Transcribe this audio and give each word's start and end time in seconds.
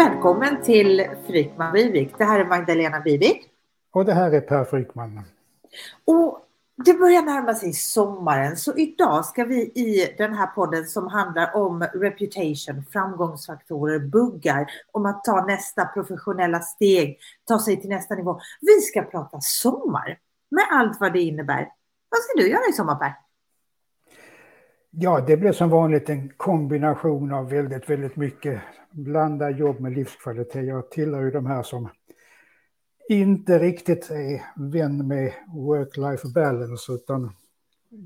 Välkommen 0.00 0.62
till 0.62 1.06
Frykman 1.26 1.72
Vivik. 1.72 2.18
Det 2.18 2.24
här 2.24 2.40
är 2.40 2.44
Magdalena 2.44 3.00
Vivik. 3.00 3.50
Och 3.92 4.04
det 4.04 4.12
här 4.12 4.32
är 4.32 4.40
Per 4.40 4.64
Frykman. 4.64 5.22
Och 6.04 6.38
det 6.84 6.94
börjar 6.94 7.22
närma 7.22 7.54
sig 7.54 7.72
sommaren 7.72 8.56
så 8.56 8.76
idag 8.76 9.24
ska 9.24 9.44
vi 9.44 9.60
i 9.60 10.14
den 10.18 10.34
här 10.34 10.46
podden 10.46 10.86
som 10.86 11.06
handlar 11.06 11.56
om 11.56 11.82
reputation, 11.82 12.84
framgångsfaktorer, 12.92 13.98
buggar, 13.98 14.66
om 14.92 15.06
att 15.06 15.24
ta 15.24 15.46
nästa 15.46 15.84
professionella 15.84 16.60
steg, 16.60 17.18
ta 17.44 17.58
sig 17.58 17.80
till 17.80 17.90
nästa 17.90 18.14
nivå. 18.14 18.40
Vi 18.60 18.80
ska 18.80 19.02
prata 19.02 19.38
sommar 19.40 20.18
med 20.50 20.64
allt 20.70 21.00
vad 21.00 21.12
det 21.12 21.20
innebär. 21.20 21.68
Vad 22.08 22.20
ska 22.20 22.32
du 22.36 22.50
göra 22.50 22.68
i 22.70 22.72
sommar 22.72 22.94
Per? 22.94 23.14
Ja, 24.92 25.24
det 25.26 25.36
blir 25.36 25.52
som 25.52 25.70
vanligt 25.70 26.08
en 26.08 26.28
kombination 26.36 27.32
av 27.32 27.50
väldigt, 27.50 27.90
väldigt 27.90 28.16
mycket 28.16 28.60
blanda 28.90 29.50
jobb 29.50 29.80
med 29.80 29.92
livskvalitet. 29.92 30.66
Jag 30.66 30.90
tillhör 30.90 31.22
ju 31.22 31.30
de 31.30 31.46
här 31.46 31.62
som 31.62 31.88
inte 33.08 33.58
riktigt 33.58 34.10
är 34.10 34.42
vän 34.56 35.08
med 35.08 35.32
work-life 35.54 36.32
balance 36.34 36.92
utan 36.92 37.32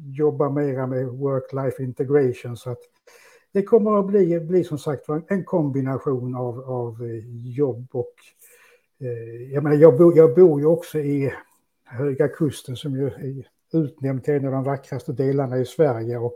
jobbar 0.05 0.51
mera 0.51 0.87
med 0.87 1.07
work-life 1.07 1.83
integration. 1.83 2.57
Så 2.57 2.71
att 2.71 2.81
det 3.53 3.63
kommer 3.63 3.99
att 3.99 4.07
bli, 4.07 4.41
bli 4.41 4.65
som 4.65 4.79
sagt 4.79 5.09
en 5.29 5.45
kombination 5.45 6.35
av, 6.35 6.61
av 6.61 7.03
eh, 7.03 7.53
jobb 7.57 7.89
och... 7.93 8.15
Eh, 9.01 9.53
jag, 9.53 9.63
menar, 9.63 9.77
jag, 9.77 9.99
bor, 9.99 10.17
jag 10.17 10.35
bor 10.35 10.61
ju 10.61 10.67
också 10.67 10.99
i 10.99 11.33
Höga 11.85 12.29
Kusten 12.29 12.77
som 12.77 12.97
ju 12.97 13.07
är 13.07 13.49
utnämnd 13.75 14.25
till 14.25 14.35
en 14.35 14.47
av 14.47 14.53
de 14.53 14.65
vackraste 14.65 15.13
delarna 15.13 15.59
i 15.59 15.65
Sverige. 15.65 16.19
Och 16.19 16.35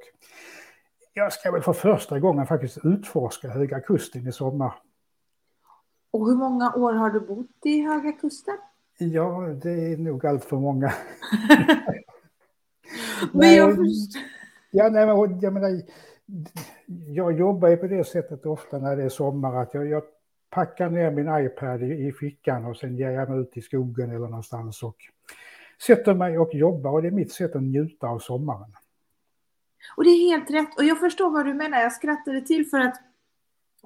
jag 1.15 1.33
ska 1.33 1.51
väl 1.51 1.63
för 1.63 1.73
första 1.73 2.19
gången 2.19 2.47
faktiskt 2.47 2.79
utforska 2.85 3.49
Höga 3.49 3.81
Kusten 3.81 4.29
i 4.29 4.33
sommar. 4.33 4.75
Och 6.11 6.29
hur 6.29 6.37
många 6.37 6.75
år 6.75 6.93
har 6.93 7.11
du 7.11 7.21
bott 7.21 7.47
i 7.65 7.83
Höga 7.83 8.13
Kusten? 8.13 8.59
Ja, 8.99 9.41
det 9.63 9.93
är 9.93 9.97
nog 9.97 10.27
allt 10.27 10.45
för 10.45 10.57
många. 10.57 10.93
men 13.33 13.55
jag 13.55 13.77
förstår. 13.77 14.23
Ja, 14.71 14.89
nej, 14.89 15.07
men, 15.07 15.41
jag, 15.41 15.53
menar, 15.53 15.83
jag 16.87 17.39
jobbar 17.39 17.69
ju 17.69 17.77
på 17.77 17.87
det 17.87 18.05
sättet 18.05 18.47
ofta 18.47 18.79
när 18.79 18.97
det 18.97 19.03
är 19.03 19.09
sommar 19.09 19.63
att 19.63 19.75
jag, 19.75 19.87
jag 19.87 20.03
packar 20.51 20.91
ner 20.91 21.11
min 21.11 21.47
iPad 21.47 21.83
i, 21.83 22.07
i 22.07 22.13
fickan 22.13 22.65
och 22.65 22.77
sen 22.77 22.97
ger 22.97 23.11
jag 23.11 23.31
mig 23.31 23.41
ut 23.41 23.57
i 23.57 23.61
skogen 23.61 24.11
eller 24.11 24.29
någonstans 24.29 24.83
och 24.83 24.97
sätter 25.83 26.15
mig 26.15 26.39
och 26.39 26.55
jobbar 26.55 26.91
och 26.91 27.03
det 27.03 27.09
är 27.09 27.13
mitt 27.13 27.33
sätt 27.33 27.57
att 27.57 27.63
njuta 27.63 28.07
av 28.07 28.19
sommaren. 28.19 28.75
Och 29.97 30.05
det 30.05 30.11
är 30.11 30.31
helt 30.31 30.51
rätt 30.51 30.79
och 30.79 30.85
jag 30.85 31.01
förstår 31.01 31.31
vad 31.31 31.47
du 31.47 31.55
menar. 31.55 31.81
Jag 31.81 31.93
skrattade 31.93 32.41
till 32.41 32.67
för 32.67 32.79
att 32.81 32.97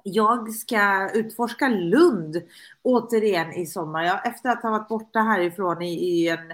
jag 0.04 0.50
ska 0.54 1.10
utforska 1.14 1.68
Lund 1.68 2.42
återigen 2.82 3.52
i 3.52 3.66
sommar. 3.66 4.04
Jag, 4.04 4.26
efter 4.26 4.50
att 4.50 4.62
ha 4.62 4.70
varit 4.70 4.88
borta 4.88 5.20
härifrån 5.20 5.82
i, 5.82 5.94
i 5.94 6.28
en 6.28 6.52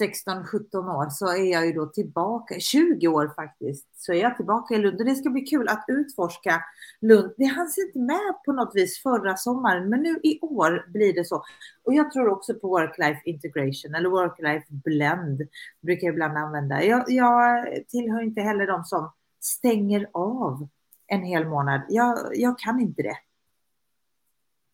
16-17 0.00 0.96
år 0.96 1.08
så 1.10 1.26
är 1.26 1.52
jag 1.52 1.66
ju 1.66 1.72
då 1.72 1.86
tillbaka, 1.86 2.60
20 2.60 3.08
år 3.08 3.32
faktiskt, 3.36 3.88
så 3.96 4.12
är 4.12 4.16
jag 4.16 4.36
tillbaka 4.36 4.74
i 4.74 4.78
Lund. 4.78 5.00
Och 5.00 5.06
det 5.06 5.14
ska 5.14 5.30
bli 5.30 5.40
kul 5.40 5.68
att 5.68 5.84
utforska 5.88 6.62
Lund. 7.00 7.34
Det 7.36 7.44
hanns 7.44 7.78
inte 7.78 7.98
med 7.98 8.34
på 8.44 8.52
något 8.52 8.72
vis 8.74 9.02
förra 9.02 9.36
sommaren, 9.36 9.88
men 9.88 10.02
nu 10.02 10.20
i 10.22 10.38
år 10.40 10.86
blir 10.92 11.12
det 11.14 11.24
så. 11.24 11.44
Och 11.84 11.94
jag 11.94 12.12
tror 12.12 12.28
också 12.28 12.54
på 12.54 12.78
work-life 12.78 13.20
integration 13.24 13.94
eller 13.94 14.08
work-life 14.08 14.64
blend, 14.68 15.42
brukar 15.80 16.06
jag 16.06 16.12
ibland 16.12 16.38
använda. 16.38 16.84
Jag, 16.84 17.04
jag 17.08 17.66
tillhör 17.88 18.22
inte 18.22 18.40
heller 18.40 18.66
de 18.66 18.84
som 18.84 19.12
stänger 19.40 20.08
av 20.12 20.68
en 21.06 21.22
hel 21.22 21.48
månad. 21.48 21.80
Jag, 21.88 22.18
jag 22.34 22.58
kan 22.58 22.80
inte 22.80 23.02
det. 23.02 23.16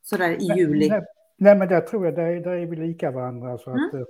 Sådär 0.03 0.31
i 0.31 0.59
juli. 0.59 0.89
Nej, 0.89 1.03
nej, 1.37 1.57
men 1.57 1.69
där 1.69 1.81
tror 1.81 2.05
jag, 2.05 2.15
där, 2.15 2.41
där 2.41 2.53
är 2.53 2.67
vi 2.67 2.77
lika 2.77 3.11
varandra. 3.11 3.59
Så 3.59 3.71
mm. 3.71 3.85
att, 3.85 3.95
eh, 3.95 4.01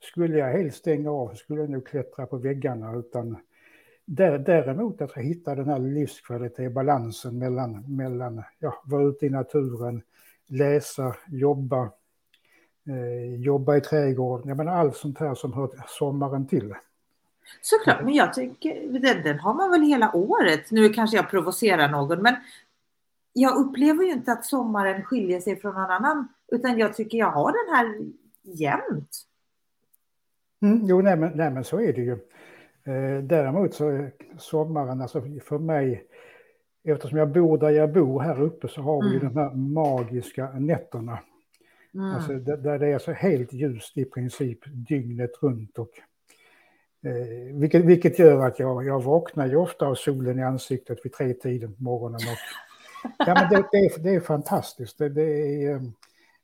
skulle 0.00 0.38
jag 0.38 0.52
helst 0.52 0.78
stänga 0.78 1.10
av 1.10 1.28
så 1.28 1.36
skulle 1.36 1.60
jag 1.60 1.70
nog 1.70 1.86
klättra 1.86 2.26
på 2.26 2.36
väggarna. 2.36 2.96
Utan 2.96 3.36
däremot 4.06 5.00
att 5.00 5.16
hitta 5.16 5.54
den 5.54 5.68
här 5.68 5.78
livskvalitet, 5.78 6.72
balansen 6.72 7.38
mellan, 7.38 7.96
mellan 7.96 8.42
ja, 8.58 8.82
vara 8.84 9.02
ute 9.02 9.26
i 9.26 9.30
naturen, 9.30 10.02
läsa, 10.46 11.16
jobba, 11.28 11.90
eh, 12.88 13.34
jobba 13.34 13.76
i 13.76 13.80
trädgården. 13.80 14.48
Jag 14.48 14.56
menar 14.56 14.72
allt 14.72 14.96
sånt 14.96 15.18
här 15.18 15.34
som 15.34 15.52
hör 15.52 15.70
sommaren 15.86 16.46
till. 16.46 16.74
Såklart, 17.60 18.04
men 18.04 18.14
jag 18.14 18.34
tycker 18.34 19.00
den, 19.00 19.22
den 19.22 19.38
har 19.38 19.54
man 19.54 19.70
väl 19.70 19.82
hela 19.82 20.16
året. 20.16 20.70
Nu 20.70 20.88
kanske 20.88 21.16
jag 21.16 21.30
provocerar 21.30 21.88
någon, 21.88 22.22
men 22.22 22.34
jag 23.32 23.56
upplever 23.56 24.04
ju 24.04 24.12
inte 24.12 24.32
att 24.32 24.44
sommaren 24.44 25.04
skiljer 25.04 25.40
sig 25.40 25.60
från 25.60 25.74
någon 25.74 25.90
annan, 25.90 26.28
utan 26.52 26.78
jag 26.78 26.94
tycker 26.94 27.18
jag 27.18 27.30
har 27.30 27.52
den 27.52 27.76
här 27.76 28.10
jämt. 28.42 29.26
Mm, 30.62 30.86
jo, 30.86 31.00
nej 31.00 31.16
men, 31.16 31.32
nej 31.34 31.50
men 31.50 31.64
så 31.64 31.80
är 31.80 31.92
det 31.92 32.00
ju. 32.00 32.12
Eh, 32.84 33.22
däremot 33.22 33.74
så 33.74 33.88
är 33.88 34.12
sommaren, 34.38 35.00
alltså 35.00 35.22
för 35.44 35.58
mig, 35.58 36.04
eftersom 36.84 37.18
jag 37.18 37.32
bor 37.32 37.58
där 37.58 37.70
jag 37.70 37.92
bor 37.92 38.20
här 38.20 38.40
uppe 38.40 38.68
så 38.68 38.82
har 38.82 39.02
vi 39.02 39.16
mm. 39.16 39.28
de 39.28 39.40
här 39.40 39.54
magiska 39.54 40.50
nätterna. 40.50 41.18
Mm. 41.94 42.14
Alltså, 42.14 42.32
där 42.32 42.78
det 42.78 42.86
är 42.86 42.98
så 42.98 43.12
helt 43.12 43.52
ljust 43.52 43.98
i 43.98 44.04
princip 44.04 44.58
dygnet 44.64 45.30
runt. 45.42 45.78
Och, 45.78 45.90
eh, 47.02 47.54
vilket, 47.54 47.84
vilket 47.84 48.18
gör 48.18 48.46
att 48.46 48.58
jag, 48.58 48.86
jag 48.86 49.02
vaknar 49.02 49.46
ju 49.46 49.56
ofta 49.56 49.86
av 49.86 49.94
solen 49.94 50.38
i 50.38 50.42
ansiktet 50.42 50.98
vid 51.04 51.12
tre 51.12 51.34
tiden 51.34 51.74
på 51.74 51.82
morgonen. 51.82 52.20
Och, 52.20 52.38
ja, 53.18 53.34
men 53.34 53.48
det, 53.50 53.68
det, 53.72 53.78
är, 53.78 54.02
det 54.02 54.14
är 54.14 54.20
fantastiskt. 54.20 54.98
Det, 54.98 55.08
det 55.08 55.22
är, 55.22 55.74
eh, 55.74 55.82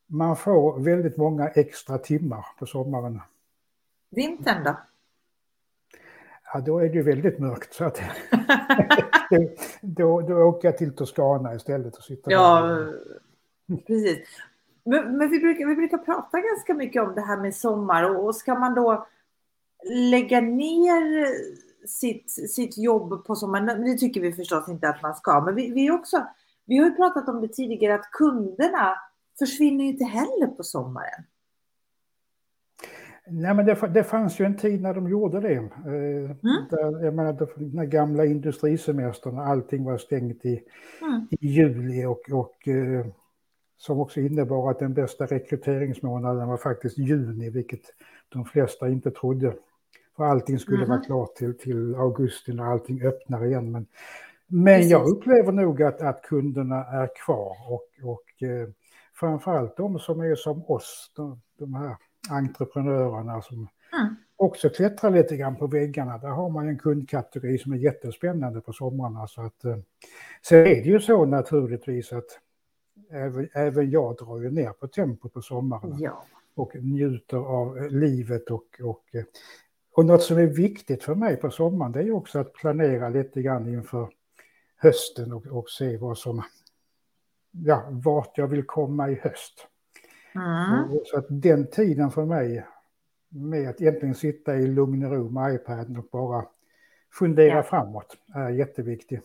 man 0.07 0.37
får 0.37 0.81
väldigt 0.81 1.17
många 1.17 1.49
extra 1.49 1.99
timmar 1.99 2.47
på 2.59 2.67
sommaren. 2.67 3.21
Vintern 4.13 4.65
då? 4.65 4.77
Ja, 6.53 6.61
då 6.61 6.79
är 6.79 6.89
det 6.89 6.95
ju 6.95 7.03
väldigt 7.03 7.39
mörkt. 7.39 7.75
Så 7.75 7.85
att, 7.85 8.01
då, 9.83 10.21
då 10.21 10.35
åker 10.35 10.69
jag 10.69 10.79
till 10.79 10.97
Toscana 10.97 11.55
istället 11.55 11.97
och 11.97 12.05
sitter 12.05 12.31
Ja, 12.33 12.61
där. 12.67 13.01
precis. 13.87 14.29
Men, 14.85 15.17
men, 15.17 15.31
vi, 15.31 15.39
brukar, 15.39 15.67
vi 15.67 15.75
brukar 15.75 15.99
prata 15.99 16.41
ganska 16.41 16.75
mycket 16.75 17.03
om 17.03 17.15
det 17.15 17.21
här 17.21 17.37
med 17.37 17.55
sommar 17.55 18.11
och, 18.11 18.25
och 18.25 18.37
ska 18.37 18.55
man 18.55 18.75
då 18.75 19.07
lägga 20.11 20.41
ner 20.41 21.27
sitt, 21.87 22.31
sitt 22.31 22.79
jobb 22.79 23.25
på 23.25 23.37
sommaren, 23.37 23.85
det 23.85 23.99
tycker 23.99 24.21
vi 24.21 24.33
förstås 24.33 24.69
inte 24.69 24.89
att 24.89 25.03
man 25.03 25.15
ska, 25.15 25.41
men 25.41 25.55
vi, 25.55 25.71
vi, 25.71 25.91
också, 25.91 26.27
vi 26.65 26.77
har 26.79 26.85
ju 26.85 26.95
pratat 26.95 27.29
om 27.29 27.41
det 27.41 27.49
tidigare 27.49 27.95
att 27.95 28.11
kunderna 28.11 28.99
försvinner 29.39 29.85
ju 29.85 29.91
inte 29.91 30.05
heller 30.05 30.47
på 30.47 30.63
sommaren. 30.63 31.25
Nej, 33.27 33.55
men 33.55 33.67
det, 33.67 33.89
det 33.95 34.05
fanns 34.05 34.41
ju 34.41 34.45
en 34.45 34.57
tid 34.57 34.83
när 34.83 34.95
de 34.95 35.09
gjorde 35.09 35.41
det. 35.41 35.55
Eh, 35.55 36.31
mm. 36.31 36.65
Där, 36.71 37.05
jag 37.05 37.15
menar, 37.15 37.49
den 37.57 37.91
gamla 37.91 38.25
industrisemestern, 38.25 39.39
allting 39.39 39.85
var 39.85 39.99
stängt 39.99 40.45
i, 40.45 40.63
mm. 41.03 41.27
i 41.31 41.47
juli 41.47 42.05
och, 42.05 42.31
och 42.33 42.69
eh, 42.69 43.07
som 43.77 44.01
också 44.01 44.21
innebar 44.21 44.71
att 44.71 44.79
den 44.79 44.95
bästa 44.95 45.27
rekryteringsmånaden 45.27 46.49
var 46.49 46.57
faktiskt 46.57 46.99
juni, 46.99 47.51
vilket 47.51 47.83
de 48.29 48.45
flesta 48.45 48.89
inte 48.89 49.11
trodde. 49.11 49.55
För 50.17 50.25
allting 50.25 50.59
skulle 50.59 50.85
mm. 50.85 50.89
vara 50.89 51.01
klart 51.01 51.35
till, 51.35 51.59
till 51.59 51.95
augusti 51.95 52.53
när 52.53 52.65
allting 52.65 53.03
öppnar 53.03 53.47
igen. 53.47 53.73
Men, 53.73 53.87
men 54.47 54.89
jag 54.89 55.09
upplever 55.09 55.53
nog 55.53 55.83
att, 55.83 56.01
att 56.01 56.23
kunderna 56.23 56.85
är 56.85 57.09
kvar 57.25 57.57
och, 57.69 58.11
och 58.11 58.43
eh, 58.49 58.69
framförallt 59.15 59.77
de 59.77 59.99
som 59.99 60.21
är 60.21 60.35
som 60.35 60.65
oss, 60.67 61.13
de, 61.17 61.41
de 61.59 61.75
här 61.75 61.97
entreprenörerna 62.31 63.43
som 63.43 63.69
mm. 63.93 64.17
också 64.37 64.69
klättrar 64.69 65.11
lite 65.11 65.37
grann 65.37 65.57
på 65.57 65.67
väggarna. 65.67 66.19
Där 66.19 66.29
har 66.29 66.51
man 66.51 66.69
en 66.69 66.79
kundkategori 66.79 67.59
som 67.59 67.73
är 67.73 67.77
jättespännande 67.77 68.61
på 68.61 68.73
somrarna. 68.73 69.27
Så 69.27 69.43
att, 69.43 69.65
eh, 69.65 69.77
sen 70.43 70.59
är 70.59 70.65
det 70.65 70.89
ju 70.89 71.01
så 71.01 71.25
naturligtvis 71.25 72.13
att 72.13 72.39
även, 73.11 73.49
även 73.53 73.91
jag 73.91 74.17
drar 74.17 74.39
ju 74.39 74.51
ner 74.51 74.71
på 74.71 74.89
tempot 74.89 75.33
på 75.33 75.43
sommaren. 75.43 75.97
Ja. 75.99 76.25
Och 76.55 76.77
njuter 76.77 77.37
av 77.37 77.91
livet 77.91 78.51
och, 78.51 78.81
och, 78.83 79.15
eh, 79.15 79.25
och 79.95 80.05
något 80.05 80.23
som 80.23 80.39
är 80.39 80.47
viktigt 80.47 81.03
för 81.03 81.15
mig 81.15 81.37
på 81.37 81.51
sommaren 81.51 81.93
det 81.93 81.99
är 81.99 82.05
ju 82.05 82.13
också 82.13 82.39
att 82.39 82.53
planera 82.53 83.09
lite 83.09 83.43
grann 83.43 83.69
inför 83.69 84.09
hösten 84.77 85.33
och, 85.33 85.47
och 85.47 85.71
se 85.71 85.97
vad 85.97 86.19
som, 86.19 86.43
ja, 87.51 87.89
vart 87.91 88.39
jag 88.39 88.47
vill 88.47 88.67
komma 88.67 89.11
i 89.11 89.15
höst. 89.15 89.69
Mm. 90.35 90.99
Så 91.05 91.19
att 91.19 91.27
den 91.29 91.71
tiden 91.71 92.11
för 92.11 92.25
mig 92.25 92.67
med 93.29 93.69
att 93.69 93.81
egentligen 93.81 94.15
sitta 94.15 94.57
i 94.57 94.67
lugn 94.67 95.05
och 95.05 95.13
ro 95.13 95.31
med 95.31 95.55
iPaden 95.55 95.97
och 95.97 96.09
bara 96.13 96.45
fundera 97.13 97.57
ja. 97.57 97.63
framåt 97.63 98.17
är 98.35 98.51
jätteviktig. 98.51 99.21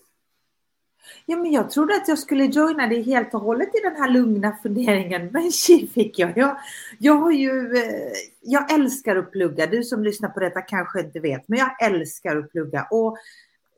Ja, 1.25 1.37
men 1.37 1.51
jag 1.51 1.69
trodde 1.69 1.95
att 1.95 2.07
jag 2.07 2.19
skulle 2.19 2.45
joina 2.45 2.87
dig 2.87 3.01
helt 3.01 3.33
och 3.33 3.41
hållet 3.41 3.67
i 3.67 3.79
den 3.83 3.95
här 3.95 4.09
lugna 4.09 4.57
funderingen, 4.63 5.27
men 5.33 5.51
tji 5.51 5.87
fick 5.87 6.19
jag. 6.19 6.37
jag. 6.37 6.57
Jag 6.99 7.13
har 7.13 7.31
ju, 7.31 7.77
eh, 7.77 8.11
jag 8.41 8.73
älskar 8.73 9.15
att 9.15 9.31
plugga. 9.31 9.67
Du 9.67 9.83
som 9.83 10.03
lyssnar 10.03 10.29
på 10.29 10.39
detta 10.39 10.61
kanske 10.61 10.99
inte 10.99 11.19
vet, 11.19 11.47
men 11.47 11.59
jag 11.59 11.83
älskar 11.83 12.37
att 12.37 12.51
plugga. 12.51 12.87
Och 12.91 13.17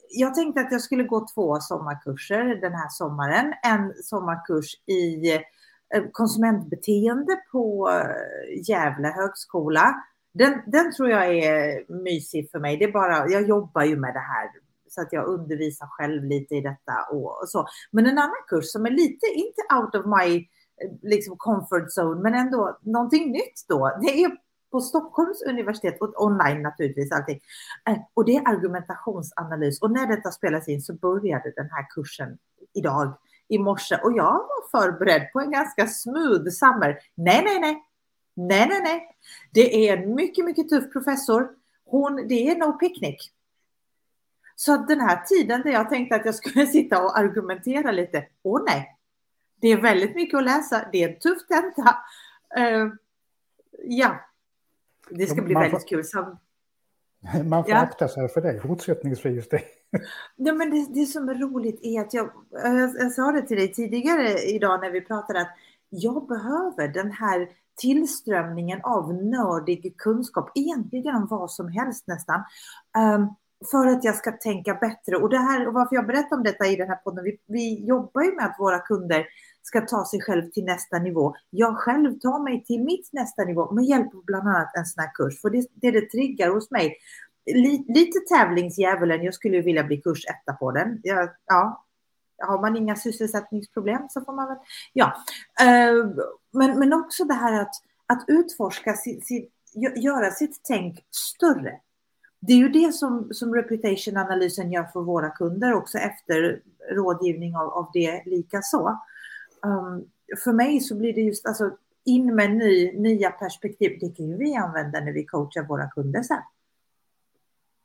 jag 0.09 0.35
tänkte 0.35 0.61
att 0.61 0.71
jag 0.71 0.81
skulle 0.81 1.03
gå 1.03 1.27
två 1.33 1.59
sommarkurser 1.59 2.43
den 2.61 2.73
här 2.73 2.89
sommaren. 2.89 3.53
En 3.63 3.93
sommarkurs 4.03 4.75
i 4.85 5.39
Eh, 5.95 6.03
konsumentbeteende 6.12 7.36
på 7.51 7.89
eh, 7.89 8.69
Gävle 8.69 9.07
högskola. 9.07 9.95
Den, 10.33 10.62
den 10.68 10.94
tror 10.94 11.09
jag 11.09 11.36
är 11.38 11.94
mysig 12.03 12.51
för 12.51 12.59
mig. 12.59 12.77
Det 12.77 12.86
är 12.86 12.91
bara, 12.91 13.27
jag 13.27 13.47
jobbar 13.47 13.83
ju 13.83 13.95
med 13.95 14.13
det 14.13 14.19
här 14.19 14.50
så 14.89 15.01
att 15.01 15.13
jag 15.13 15.25
undervisar 15.25 15.88
själv 15.88 16.24
lite 16.24 16.56
i 16.56 16.62
detta 16.62 16.94
och, 17.12 17.41
och 17.41 17.50
så. 17.50 17.68
Men 17.91 18.06
en 18.06 18.18
annan 18.18 18.44
kurs 18.47 18.65
som 18.65 18.86
är 18.86 18.89
lite, 18.89 19.25
inte 19.25 19.62
out 19.75 19.95
of 19.95 20.06
my 20.19 20.38
eh, 20.38 20.91
liksom 21.01 21.38
comfort 21.38 21.88
zone, 21.97 22.21
men 22.21 22.33
ändå 22.33 22.80
någonting 22.81 23.31
nytt 23.31 23.65
då. 23.68 23.97
Det 24.01 24.24
är 24.24 24.31
på 24.71 24.81
Stockholms 24.81 25.41
universitet 25.41 26.01
och 26.01 26.24
online 26.25 26.62
naturligtvis 26.62 27.12
allting. 27.12 27.39
Och 28.13 28.25
det 28.25 28.36
är 28.36 28.50
argumentationsanalys 28.50 29.81
och 29.81 29.91
när 29.91 30.07
detta 30.07 30.31
spelas 30.31 30.68
in 30.68 30.81
så 30.81 30.94
började 30.94 31.53
den 31.56 31.69
här 31.71 31.86
kursen 31.95 32.38
idag 32.74 33.18
i 33.50 33.57
morse 33.57 33.96
och 33.96 34.13
jag 34.13 34.34
var 34.34 34.69
förberedd 34.72 35.31
på 35.34 35.40
en 35.40 35.51
ganska 35.51 35.88
smooth 35.88 36.50
summer. 36.50 37.00
Nej, 37.16 37.44
nej, 37.44 37.60
nej. 37.60 37.84
Nej, 38.34 38.68
nej, 38.69 38.81
nej. 38.81 39.16
Det 39.51 39.90
är 39.90 39.98
en 39.98 40.16
mycket, 40.16 40.46
mycket 40.46 40.69
tuff 40.69 40.92
professor. 40.92 41.50
Hon, 41.86 42.28
det 42.28 42.50
är 42.50 42.57
no 42.57 42.74
picnic. 42.74 43.31
Så 44.56 44.78
den 44.78 45.00
här 45.00 45.24
tiden 45.25 45.62
där 45.62 45.72
jag 45.72 45.90
tänkte 45.90 46.16
att 46.16 46.25
jag 46.25 46.36
skulle 46.36 46.68
sitta 46.78 47.04
och 47.04 47.18
argumentera 47.18 47.92
lite, 47.92 48.25
åh 48.44 48.62
nej. 48.66 48.96
Det 49.62 49.68
är 49.68 49.78
väldigt 49.78 50.16
mycket 50.16 50.38
att 50.38 50.44
läsa, 50.44 50.90
det 50.92 51.04
är 51.04 51.10
en 51.10 51.19
tuff 51.19 51.48
tenta. 51.48 51.98
Uh, 52.60 52.94
ja, 53.84 54.19
det 55.10 55.28
ska 55.28 55.42
bli 55.42 55.54
man 55.54 55.63
väldigt 55.63 55.81
får, 55.81 55.88
kul. 55.88 56.06
Som, 56.06 56.38
man 57.46 57.63
får 57.63 57.72
ja. 57.72 57.78
akta 57.78 58.07
sig 58.07 58.30
för 58.30 58.42
det 58.42 58.62
fortsättningsvis. 58.62 59.50
Det. 59.50 59.62
Ja, 60.36 60.53
men 60.53 60.69
det, 60.69 60.86
det 60.94 61.06
som 61.06 61.30
är 61.30 61.36
roligt 61.36 61.80
är 61.83 62.01
att 62.01 62.13
jag, 62.13 62.31
jag, 62.51 62.95
jag 62.97 63.12
sa 63.12 63.31
det 63.31 63.41
till 63.41 63.57
dig 63.57 63.74
tidigare 63.74 64.39
idag 64.39 64.81
när 64.81 64.91
vi 64.91 65.01
pratade 65.01 65.41
att 65.41 65.56
jag 65.89 66.27
behöver 66.27 66.88
den 66.88 67.12
här 67.12 67.50
tillströmningen 67.81 68.80
av 68.83 69.13
nördig 69.13 69.97
kunskap, 69.97 70.51
egentligen 70.56 71.15
om 71.15 71.27
vad 71.30 71.51
som 71.51 71.68
helst 71.68 72.07
nästan. 72.07 72.44
Ehm, 72.97 73.27
för 73.71 73.88
att 73.88 74.03
jag 74.03 74.15
ska 74.15 74.31
tänka 74.31 74.74
bättre. 74.74 75.15
Och, 75.15 75.30
det 75.30 75.38
här, 75.38 75.68
och 75.68 75.74
varför 75.74 75.95
jag 75.95 76.07
berättar 76.07 76.36
om 76.36 76.44
detta 76.44 76.68
i 76.68 76.75
den 76.75 76.88
här 76.88 76.95
podden, 76.95 77.24
vi, 77.24 77.38
vi 77.47 77.86
jobbar 77.86 78.21
ju 78.21 78.36
med 78.36 78.45
att 78.45 78.59
våra 78.59 78.80
kunder 78.80 79.25
ska 79.63 79.81
ta 79.81 80.06
sig 80.06 80.21
själv 80.21 80.51
till 80.51 80.65
nästa 80.65 81.00
nivå. 81.00 81.36
Jag 81.50 81.77
själv 81.77 82.19
tar 82.19 82.44
mig 82.44 82.63
till 82.63 82.83
mitt 82.83 83.13
nästa 83.13 83.44
nivå 83.44 83.71
med 83.71 83.86
hjälp 83.86 84.15
av 84.15 84.24
bland 84.25 84.47
annat 84.47 84.77
en 84.77 84.86
sån 84.86 85.01
här 85.01 85.12
kurs. 85.13 85.41
För 85.41 85.50
det, 85.50 85.68
det, 85.74 85.91
det 85.91 86.09
triggar 86.09 86.50
hos 86.50 86.71
mig. 86.71 86.97
Lite, 87.54 87.94
lite 87.94 88.19
tävlingsdjävulen, 88.19 89.24
jag 89.24 89.34
skulle 89.34 89.62
vilja 89.62 89.84
bli 89.84 89.98
kursetta 89.98 90.54
på 90.54 90.72
den. 90.72 91.00
Jag, 91.04 91.30
ja, 91.46 91.86
har 92.38 92.62
man 92.62 92.78
inga 92.78 92.96
sysselsättningsproblem 92.96 94.01
så 94.10 94.22
får 94.22 94.34
man 94.34 94.48
väl, 94.48 94.57
ja. 94.94 95.13
Eh, 95.62 96.25
men, 96.54 96.80
men 96.80 96.94
också 96.94 97.24
det 97.24 97.34
här 97.34 97.62
att, 97.62 97.75
att 98.07 98.25
utforska, 98.28 98.94
sitt, 98.94 99.28
sitt, 99.28 99.51
göra 99.96 100.31
sitt 100.31 100.62
tänk 100.63 101.06
större 101.12 101.80
det 102.42 102.54
är 102.54 102.57
ju 102.57 102.69
det 102.69 102.94
som, 102.94 103.28
som 103.31 103.56
reputation-analysen 103.56 104.72
gör 104.72 104.84
för 104.84 105.01
våra 105.01 105.30
kunder 105.30 105.74
också 105.74 105.98
efter 105.98 106.62
rådgivning 106.92 107.56
av, 107.56 107.69
av 107.69 107.90
det 107.94 108.24
lika 108.25 108.62
så. 108.62 109.00
Um, 109.66 110.06
för 110.44 110.54
mig 110.54 110.80
så 110.80 110.96
blir 110.96 111.13
det 111.13 111.22
just 111.22 111.46
alltså 111.46 111.72
in 112.06 112.36
med 112.36 112.56
ny, 112.56 112.92
nya 113.00 113.31
perspektiv. 113.31 113.98
Det 114.01 114.16
kan 114.16 114.25
ju 114.25 114.38
vi 114.38 114.56
använda 114.56 115.00
när 115.00 115.12
vi 115.12 115.25
coachar 115.25 115.63
våra 115.63 115.90
kunder 115.90 116.24
sen. 116.24 116.38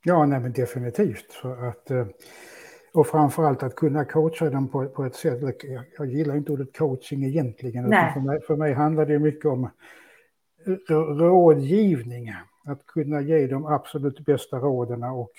Ja, 0.04 0.26
nej, 0.26 0.40
men 0.40 0.52
definitivt. 0.52 1.32
För 1.32 1.68
att, 1.68 1.90
eh, 1.90 2.06
och 2.92 3.06
framförallt 3.06 3.62
att 3.62 3.74
kunna 3.74 4.04
coacha 4.04 4.50
dem 4.50 4.68
på, 4.68 4.86
på 4.86 5.04
ett 5.04 5.14
sätt. 5.14 5.40
Jag 5.98 6.06
gillar 6.06 6.36
inte 6.36 6.52
ordet 6.52 6.78
coaching 6.78 7.24
egentligen. 7.24 7.90
För 8.14 8.20
mig, 8.20 8.40
för 8.42 8.56
mig 8.56 8.72
handlar 8.72 9.06
det 9.06 9.18
mycket 9.18 9.44
om 9.44 9.68
rådgivning 11.18 12.32
att 12.64 12.86
kunna 12.86 13.20
ge 13.20 13.46
de 13.46 13.66
absolut 13.66 14.20
bästa 14.20 14.56
råden 14.56 15.02
och 15.02 15.30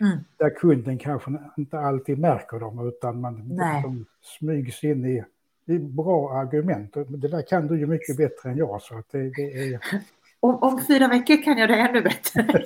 mm. 0.00 0.18
där 0.36 0.50
kunden 0.50 0.98
kanske 0.98 1.30
inte 1.56 1.78
alltid 1.78 2.18
märker 2.18 2.58
dem 2.58 2.88
utan 2.88 3.20
man 3.20 3.56
de 3.82 4.06
smygs 4.38 4.84
in 4.84 5.06
i, 5.06 5.24
i 5.66 5.78
bra 5.78 6.32
argument. 6.32 6.94
Det 7.08 7.28
där 7.28 7.42
kan 7.42 7.66
du 7.66 7.78
ju 7.78 7.86
mycket 7.86 8.16
bättre 8.16 8.50
än 8.50 8.56
jag. 8.56 8.82
Så 8.82 8.98
att 8.98 9.06
det, 9.10 9.30
det 9.36 9.72
är... 9.72 9.80
om, 10.40 10.54
om 10.54 10.80
fyra 10.88 11.08
veckor 11.08 11.42
kan 11.42 11.58
jag 11.58 11.68
det 11.68 11.76
ännu 11.76 12.02
bättre. 12.02 12.44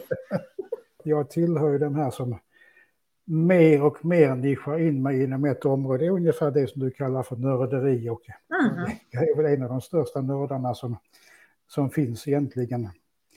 jag 1.06 1.30
tillhör 1.30 1.72
ju 1.72 1.78
den 1.78 1.94
här 1.94 2.10
som 2.10 2.38
mer 3.24 3.82
och 3.82 4.04
mer 4.04 4.34
nischar 4.34 4.78
in 4.78 5.02
mig 5.02 5.22
inom 5.22 5.44
ett 5.44 5.64
område. 5.64 5.98
Det 5.98 6.06
är 6.06 6.10
ungefär 6.10 6.50
det 6.50 6.66
som 6.66 6.82
du 6.82 6.90
kallar 6.90 7.22
för 7.22 7.36
nörderi. 7.36 8.08
Och 8.08 8.22
mm. 8.50 8.90
Jag 9.10 9.28
är 9.28 9.36
väl 9.36 9.54
en 9.54 9.62
av 9.62 9.68
de 9.68 9.80
största 9.80 10.20
nördarna 10.20 10.74
som, 10.74 10.96
som 11.68 11.90
finns 11.90 12.28
egentligen. 12.28 12.88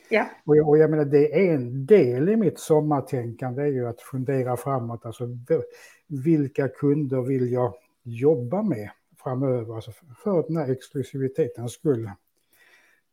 Ja. 0.10 0.26
Och, 0.46 0.58
jag, 0.58 0.70
och 0.70 0.78
jag 0.78 0.90
menar, 0.90 1.06
det 1.06 1.48
är 1.48 1.54
en 1.54 1.86
del 1.86 2.30
i 2.30 2.36
mitt 2.36 2.60
sommartänkande 2.60 3.64
är 3.64 3.68
ju 3.68 3.88
att 3.88 4.02
fundera 4.02 4.58
framåt. 4.58 5.06
Alltså, 5.06 5.30
vilka 6.08 6.68
kunder 6.68 7.22
vill 7.22 7.52
jag 7.52 7.74
jobba 8.04 8.62
med 8.62 8.90
framöver? 9.24 9.76
Alltså 9.76 9.92
för 10.24 10.44
den 10.48 10.58
här 10.58 10.72
exklusivitetens 10.72 11.74
skull. 11.74 12.10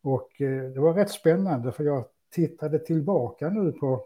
Och 0.01 0.41
eh, 0.41 0.63
det 0.63 0.79
var 0.79 0.93
rätt 0.93 1.09
spännande 1.11 1.71
för 1.71 1.83
jag 1.83 2.05
tittade 2.31 2.79
tillbaka 2.79 3.49
nu 3.49 3.71
på 3.71 4.05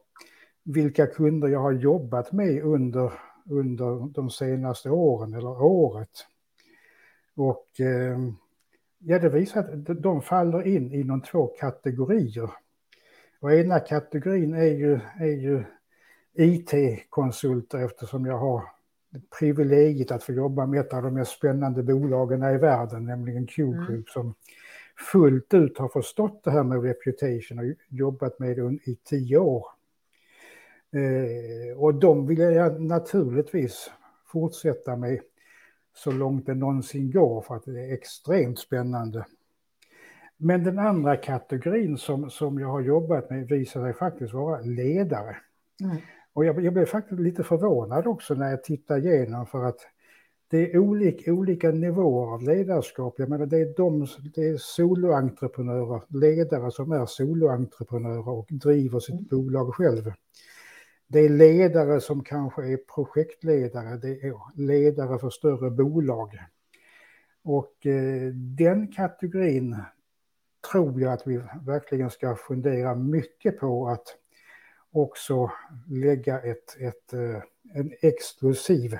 vilka 0.68 1.08
kunder 1.08 1.48
jag 1.48 1.60
har 1.60 1.72
jobbat 1.72 2.32
med 2.32 2.64
under, 2.64 3.14
under 3.50 4.14
de 4.14 4.30
senaste 4.30 4.90
åren 4.90 5.34
eller 5.34 5.62
året. 5.62 6.10
Och 7.36 7.80
eh, 7.80 8.20
ja, 9.00 9.20
det 9.20 9.30
visar 9.30 9.60
att 9.60 10.02
de 10.02 10.22
faller 10.22 10.68
in 10.68 10.94
inom 10.94 11.22
två 11.22 11.48
kategorier. 11.48 12.50
Och 13.40 13.54
ena 13.54 13.80
kategorin 13.80 14.54
är 14.54 14.64
ju, 14.64 15.00
är 15.20 15.42
ju 15.42 15.64
IT-konsulter 16.34 17.86
eftersom 17.86 18.26
jag 18.26 18.38
har 18.38 18.64
privilegiet 19.40 20.12
att 20.12 20.24
få 20.24 20.32
jobba 20.32 20.66
med 20.66 20.80
ett 20.80 20.94
av 20.94 21.04
de 21.04 21.14
mest 21.14 21.32
spännande 21.32 21.84
bolagen 21.84 22.44
i 22.44 22.58
världen, 22.58 23.06
nämligen 23.06 23.48
Q-Group, 23.48 23.90
mm. 23.90 24.04
som 24.08 24.34
fullt 25.12 25.54
ut 25.54 25.78
har 25.78 25.90
förstått 25.90 26.42
det 26.44 26.52
här 26.52 26.64
med 26.64 26.84
reputation 26.84 27.60
och 27.60 27.66
jobbat 27.90 28.40
med 28.40 28.58
det 28.58 28.92
i 28.92 28.98
tio 29.04 29.38
år. 29.38 29.77
Eh, 30.94 31.78
och 31.78 31.96
de 31.96 32.28
vill 32.28 32.40
jag 32.40 32.82
naturligtvis 32.82 33.92
fortsätta 34.26 34.96
med 34.96 35.20
så 35.96 36.12
långt 36.12 36.46
det 36.46 36.56
någonsin 36.56 37.12
går 37.12 37.42
för 37.42 37.56
att 37.56 37.66
det 37.66 37.90
är 37.90 37.94
extremt 37.94 38.60
spännande. 38.60 39.26
Men 40.38 40.64
den 40.64 40.80
andra 40.80 41.16
kategorin 41.16 41.98
som, 41.98 42.30
som 42.30 42.60
jag 42.60 42.68
har 42.68 42.82
jobbat 42.82 43.30
med 43.30 43.48
visar 43.48 43.82
sig 43.82 43.94
faktiskt 43.94 44.34
vara 44.34 44.62
ledare. 44.62 45.38
Mm. 45.84 45.98
Och 46.34 46.46
jag, 46.46 46.64
jag 46.64 46.74
blev 46.74 46.86
faktiskt 46.86 47.20
lite 47.22 47.44
förvånad 47.44 48.08
också 48.08 48.34
när 48.34 48.50
jag 48.50 48.64
tittar 48.64 48.98
igenom 48.98 49.46
för 49.46 49.64
att 49.64 49.80
det 50.50 50.72
är 50.72 50.78
olika, 50.78 51.34
olika 51.34 51.72
nivåer 51.72 52.34
av 52.34 52.44
ledarskap. 52.44 53.16
Jag 53.18 53.30
menar 53.30 53.46
det 53.46 53.58
är, 53.58 53.74
de, 53.78 54.08
det 54.36 54.48
är 54.48 54.58
soloentreprenörer, 54.58 56.02
ledare 56.08 56.72
som 56.72 56.92
är 56.92 57.06
soloentreprenörer 57.06 58.30
och 58.30 58.48
driver 58.50 59.00
sitt 59.00 59.14
mm. 59.14 59.26
bolag 59.30 59.76
själv. 59.76 60.12
Det 61.08 61.20
är 61.20 61.30
ledare 61.30 62.02
som 62.02 62.24
kanske 62.24 62.62
är 62.62 62.78
projektledare, 62.78 63.98
det 63.98 64.28
är 64.28 64.34
ledare 64.56 65.20
för 65.20 65.30
större 65.30 65.72
bolag. 65.72 66.38
Och 67.44 67.86
eh, 67.86 68.32
den 68.34 68.88
kategorin 68.88 69.76
tror 70.72 71.02
jag 71.02 71.14
att 71.14 71.28
vi 71.28 71.42
verkligen 71.66 72.10
ska 72.10 72.36
fundera 72.36 72.96
mycket 72.96 73.60
på 73.60 73.88
att 73.88 74.16
också 74.92 75.52
lägga 75.88 76.40
ett, 76.40 76.78
ett, 76.80 77.14
eh, 77.14 77.42
en 77.74 77.92
exklusiv 78.02 78.94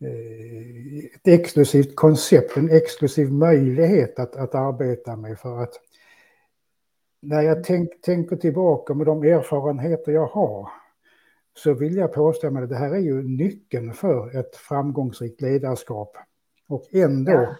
eh, 0.00 1.14
ett 1.14 1.28
exklusivt 1.28 1.96
koncept, 1.96 2.56
en 2.56 2.70
exklusiv 2.70 3.32
möjlighet 3.32 4.18
att, 4.18 4.36
att 4.36 4.54
arbeta 4.54 5.16
med 5.16 5.38
för 5.38 5.62
att 5.62 5.74
när 7.22 7.42
jag 7.42 7.64
tänk, 7.64 8.02
tänker 8.02 8.36
tillbaka 8.36 8.94
med 8.94 9.06
de 9.06 9.22
erfarenheter 9.22 10.12
jag 10.12 10.26
har 10.26 10.79
så 11.62 11.74
vill 11.74 11.96
jag 11.96 12.12
påstå 12.12 12.46
att 12.46 12.68
det 12.68 12.76
här 12.76 12.90
är 12.90 12.98
ju 12.98 13.22
nyckeln 13.22 13.92
för 13.92 14.38
ett 14.38 14.56
framgångsrikt 14.56 15.40
ledarskap. 15.40 16.16
Och 16.68 16.86
ändå 16.90 17.32
ja. 17.32 17.56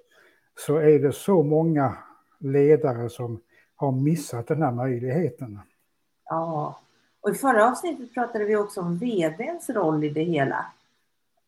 så 0.67 0.77
är 0.77 0.99
det 0.99 1.13
så 1.13 1.43
många 1.43 1.99
ledare 2.39 3.11
som 3.11 3.41
har 3.77 3.93
missat 3.93 4.47
den 4.47 4.63
här 4.63 4.73
möjligheten. 4.73 5.61
Ja, 6.25 6.81
och 7.21 7.31
i 7.31 7.35
förra 7.35 7.71
avsnittet 7.71 8.15
pratade 8.15 8.45
vi 8.45 8.57
också 8.57 8.81
om 8.81 8.99
vdns 8.99 9.71
roll 9.71 10.05
i 10.05 10.09
det 10.09 10.23
hela. 10.23 10.67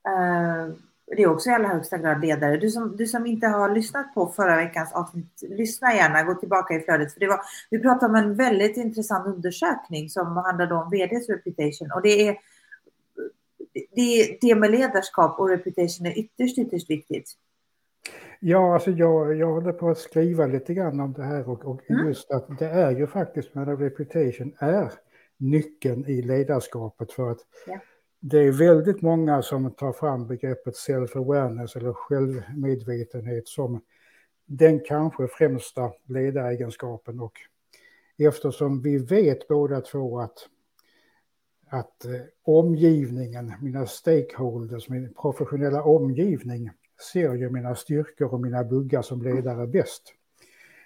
Uh, 0.08 0.74
det 1.16 1.22
är 1.22 1.26
också 1.26 1.50
i 1.50 1.52
allra 1.52 1.68
högsta 1.68 1.98
grad 1.98 2.20
ledare. 2.20 2.56
Du 2.56 2.70
som, 2.70 2.96
du 2.96 3.06
som 3.06 3.26
inte 3.26 3.46
har 3.46 3.74
lyssnat 3.74 4.14
på 4.14 4.26
förra 4.26 4.56
veckans 4.56 4.92
avsnitt, 4.92 5.42
lyssna 5.42 5.94
gärna, 5.94 6.22
gå 6.22 6.34
tillbaka 6.34 6.74
i 6.74 6.80
flödet. 6.80 7.12
För 7.12 7.20
det 7.20 7.26
var, 7.26 7.40
vi 7.70 7.78
pratade 7.78 8.06
om 8.06 8.14
en 8.14 8.36
väldigt 8.36 8.76
intressant 8.76 9.26
undersökning 9.26 10.08
som 10.08 10.36
handlade 10.36 10.74
om 10.74 10.90
vds 10.90 11.28
reputation. 11.28 11.92
Och 11.94 12.02
det 12.02 12.28
är 12.28 12.36
det, 13.94 14.38
det 14.40 14.54
med 14.54 14.70
ledarskap 14.70 15.40
och 15.40 15.48
reputation 15.48 16.06
är 16.06 16.18
ytterst, 16.18 16.58
ytterst 16.58 16.90
viktigt. 16.90 17.30
Ja, 18.40 18.74
alltså 18.74 18.90
jag, 18.90 19.36
jag 19.36 19.52
håller 19.52 19.72
på 19.72 19.90
att 19.90 19.98
skriva 19.98 20.46
lite 20.46 20.74
grann 20.74 21.00
om 21.00 21.12
det 21.12 21.22
här 21.22 21.48
och, 21.48 21.64
och 21.64 21.90
mm. 21.90 22.06
just 22.06 22.30
att 22.30 22.58
det 22.58 22.68
är 22.68 22.90
ju 22.90 23.06
faktiskt 23.06 23.54
med 23.54 23.80
reputation 23.80 24.54
är 24.58 24.92
nyckeln 25.36 26.06
i 26.06 26.22
ledarskapet 26.22 27.12
för 27.12 27.30
att 27.30 27.38
ja. 27.66 27.80
Det 28.24 28.38
är 28.38 28.52
väldigt 28.52 29.02
många 29.02 29.42
som 29.42 29.70
tar 29.70 29.92
fram 29.92 30.26
begreppet 30.26 30.74
self-awareness 30.74 31.76
eller 31.76 31.92
självmedvetenhet 31.92 33.48
som 33.48 33.80
den 34.46 34.80
kanske 34.80 35.28
främsta 35.28 35.92
ledaregenskapen 36.08 37.20
och 37.20 37.32
eftersom 38.18 38.82
vi 38.82 38.98
vet 38.98 39.48
båda 39.48 39.80
två 39.80 40.20
att 40.20 40.48
att 41.66 42.04
eh, 42.04 42.20
omgivningen, 42.42 43.52
mina 43.60 43.86
stakeholders, 43.86 44.88
min 44.88 45.14
professionella 45.14 45.82
omgivning 45.82 46.70
ser 47.12 47.34
ju 47.34 47.50
mina 47.50 47.74
styrkor 47.74 48.34
och 48.34 48.40
mina 48.40 48.64
buggar 48.64 49.02
som 49.02 49.22
ledare 49.22 49.66
bäst. 49.66 50.02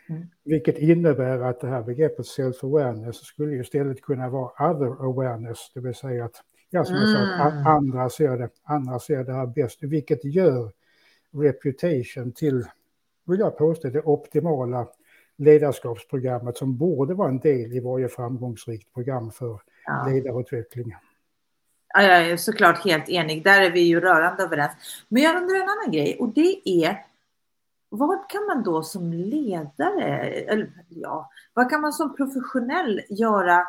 Mm. 0.09 0.26
Vilket 0.45 0.78
innebär 0.78 1.40
att 1.40 1.61
det 1.61 1.69
här 1.69 1.83
begreppet 1.83 2.26
self-awareness 2.26 3.12
skulle 3.12 3.52
ju 3.52 3.61
istället 3.61 4.02
kunna 4.02 4.31
vara 4.31 4.71
other 4.71 5.05
awareness, 5.05 5.71
det 5.75 5.81
vill 5.81 5.95
säga 5.95 6.25
att, 6.25 6.43
ja, 6.70 6.85
som 6.85 6.96
jag 6.96 7.08
sa, 7.08 7.50
mm. 7.50 7.66
andra 7.66 8.11
ser, 8.11 8.37
det, 8.37 8.49
andra 8.62 8.99
ser 8.99 9.25
det 9.25 9.32
här 9.32 9.46
bäst, 9.46 9.78
vilket 9.82 10.25
gör 10.25 10.73
reputation 11.32 12.32
till, 12.32 12.64
vill 13.26 13.40
jag 13.40 13.58
påstå, 13.58 13.88
det 13.88 14.02
optimala 14.02 14.87
ledarskapsprogrammet 15.37 16.56
som 16.56 16.76
borde 16.76 17.14
vara 17.14 17.28
en 17.28 17.38
del 17.38 17.73
i 17.73 17.80
varje 17.80 18.08
framgångsrikt 18.08 18.94
program 18.94 19.30
för 19.30 19.61
ja. 19.87 20.06
ledarutveckling. 20.08 20.96
Ja, 21.94 22.02
jag 22.02 22.30
är 22.30 22.37
såklart 22.37 22.85
helt 22.85 23.08
enig. 23.08 23.44
Där 23.44 23.62
är 23.62 23.70
vi 23.70 23.80
ju 23.80 24.00
rörande 24.00 24.42
överens. 24.42 24.73
Men 25.08 25.23
jag 25.23 25.37
undrar 25.37 25.56
en 25.56 25.68
annan 25.68 25.92
grej 25.92 26.16
och 26.20 26.28
det 26.28 26.68
är 26.68 27.06
vad 27.88 28.30
kan 28.30 28.46
man 28.46 28.62
då 28.62 28.82
som 28.82 29.12
ledare, 29.12 30.18
eller 30.28 30.70
ja, 30.88 31.30
vad 31.54 31.70
kan 31.70 31.80
man 31.80 31.92
som 31.92 32.16
professionell 32.16 33.00
göra 33.08 33.62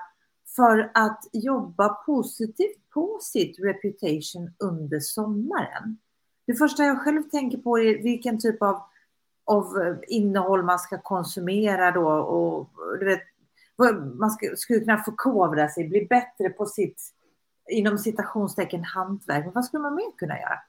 för 0.55 0.91
att 0.93 1.23
jobba 1.33 1.89
positivt 1.89 2.89
på 2.93 3.19
sitt 3.21 3.59
reputation 3.59 4.51
under 4.59 4.99
sommaren? 4.99 5.97
Det 6.47 6.55
första 6.55 6.83
jag 6.83 7.01
själv 7.01 7.23
tänker 7.23 7.57
på 7.57 7.79
är 7.79 8.03
vilken 8.03 8.39
typ 8.39 8.61
av, 8.61 8.81
av 9.45 9.65
innehåll 10.07 10.63
man 10.63 10.79
ska 10.79 10.97
konsumera 10.97 11.91
då 11.91 12.09
och 12.09 12.69
du 12.99 13.05
vet, 13.05 13.21
man 14.19 14.31
ska, 14.31 14.55
skulle 14.55 14.79
kunna 14.79 15.03
förkovra 15.03 15.69
sig, 15.69 15.87
bli 15.87 16.05
bättre 16.09 16.49
på 16.49 16.65
sitt, 16.65 17.01
inom 17.69 17.97
citationstecken, 17.97 18.83
hantverk. 18.83 19.45
Men 19.45 19.53
vad 19.53 19.65
skulle 19.65 19.83
man 19.83 19.95
mer 19.95 20.17
kunna 20.17 20.39
göra? 20.39 20.59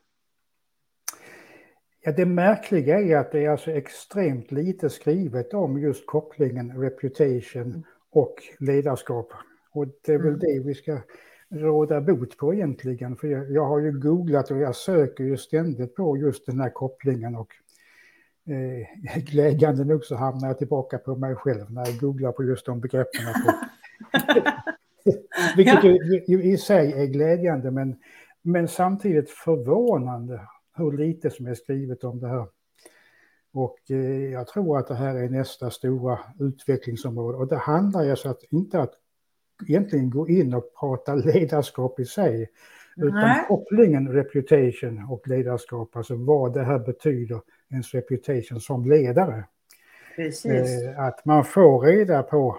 Ja, 2.00 2.12
det 2.12 2.26
märkliga 2.26 3.00
är 3.00 3.16
att 3.16 3.32
det 3.32 3.44
är 3.44 3.50
alltså 3.50 3.70
extremt 3.70 4.52
lite 4.52 4.90
skrivet 4.90 5.54
om 5.54 5.78
just 5.80 6.06
kopplingen 6.06 6.80
reputation 6.80 7.62
mm. 7.62 7.82
och 8.10 8.34
ledarskap. 8.58 9.32
Och 9.70 9.86
det 10.06 10.12
är 10.12 10.18
väl 10.18 10.26
mm. 10.28 10.38
det 10.38 10.62
vi 10.64 10.74
ska 10.74 11.00
råda 11.50 12.00
bot 12.00 12.36
på 12.36 12.54
egentligen. 12.54 13.16
För 13.16 13.28
jag, 13.28 13.50
jag, 13.50 13.64
har 13.64 13.78
ju 13.78 13.92
googlat 14.00 14.50
och 14.50 14.58
jag 14.58 14.76
söker 14.76 15.24
ju 15.24 15.36
ständigt 15.36 15.94
på 15.94 16.16
just 16.16 16.46
den 16.46 16.60
här 16.60 16.70
kopplingen 16.70 17.36
och 17.36 17.52
eh, 18.46 19.20
glädjande 19.22 19.84
nog 19.84 20.04
så 20.04 20.16
hamnar 20.16 20.48
jag 20.48 20.58
tillbaka 20.58 20.98
på 20.98 21.16
mig 21.16 21.34
själv 21.34 21.70
när 21.70 21.86
jag 21.86 21.98
googlar 21.98 22.32
på 22.32 22.44
just 22.44 22.66
de 22.66 22.80
begreppen. 22.80 23.20
Vilket 25.56 25.84
ju, 25.84 26.24
ju, 26.26 26.42
i 26.42 26.56
sig 26.56 26.92
är 26.92 27.06
glädjande 27.06 27.70
men, 27.70 27.96
men 28.42 28.68
samtidigt 28.68 29.30
förvånande 29.30 30.40
hur 30.76 30.92
lite 30.92 31.30
som 31.30 31.46
är 31.46 31.54
skrivet 31.54 32.04
om 32.04 32.20
det 32.20 32.28
här. 32.28 32.46
Och 33.52 33.78
eh, 33.90 34.32
jag 34.32 34.46
tror 34.46 34.78
att 34.78 34.86
det 34.86 34.94
här 34.94 35.14
är 35.14 35.28
nästa 35.28 35.70
stora 35.70 36.18
utvecklingsområde. 36.38 37.38
Och 37.38 37.48
det 37.48 37.56
handlar 37.56 38.04
ju 38.04 38.10
alltså 38.10 38.28
att 38.28 38.42
inte 38.50 38.80
att 38.80 38.94
egentligen 39.66 40.10
gå 40.10 40.28
in 40.28 40.54
och 40.54 40.74
prata 40.80 41.14
ledarskap 41.14 42.00
i 42.00 42.04
sig, 42.04 42.50
utan 42.96 43.14
Nej. 43.14 43.44
kopplingen 43.48 44.08
reputation 44.08 45.06
och 45.10 45.28
ledarskap, 45.28 45.96
alltså 45.96 46.14
vad 46.14 46.54
det 46.54 46.64
här 46.64 46.78
betyder, 46.78 47.40
ens 47.70 47.94
reputation 47.94 48.60
som 48.60 48.90
ledare. 48.90 49.44
Eh, 50.18 51.00
att 51.00 51.24
man 51.24 51.44
får 51.44 51.80
reda 51.80 52.22
på 52.22 52.58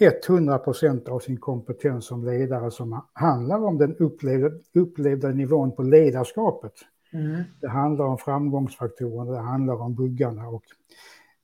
100 0.00 0.58
procent 0.58 1.08
av 1.08 1.20
sin 1.20 1.36
kompetens 1.36 2.06
som 2.06 2.24
ledare 2.24 2.70
som 2.70 3.00
handlar 3.12 3.64
om 3.64 3.78
den 3.78 3.96
upplevda, 3.96 4.50
upplevda 4.74 5.28
nivån 5.28 5.76
på 5.76 5.82
ledarskapet. 5.82 6.72
Mm. 7.12 7.42
Det 7.60 7.68
handlar 7.68 8.04
om 8.04 8.18
framgångsfaktorerna, 8.18 9.32
det 9.32 9.38
handlar 9.38 9.74
om 9.74 9.94
buggarna. 9.94 10.48
Och 10.48 10.64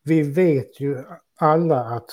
vi 0.02 0.22
vet 0.22 0.80
ju 0.80 0.98
alla 1.36 1.84
att 1.84 2.10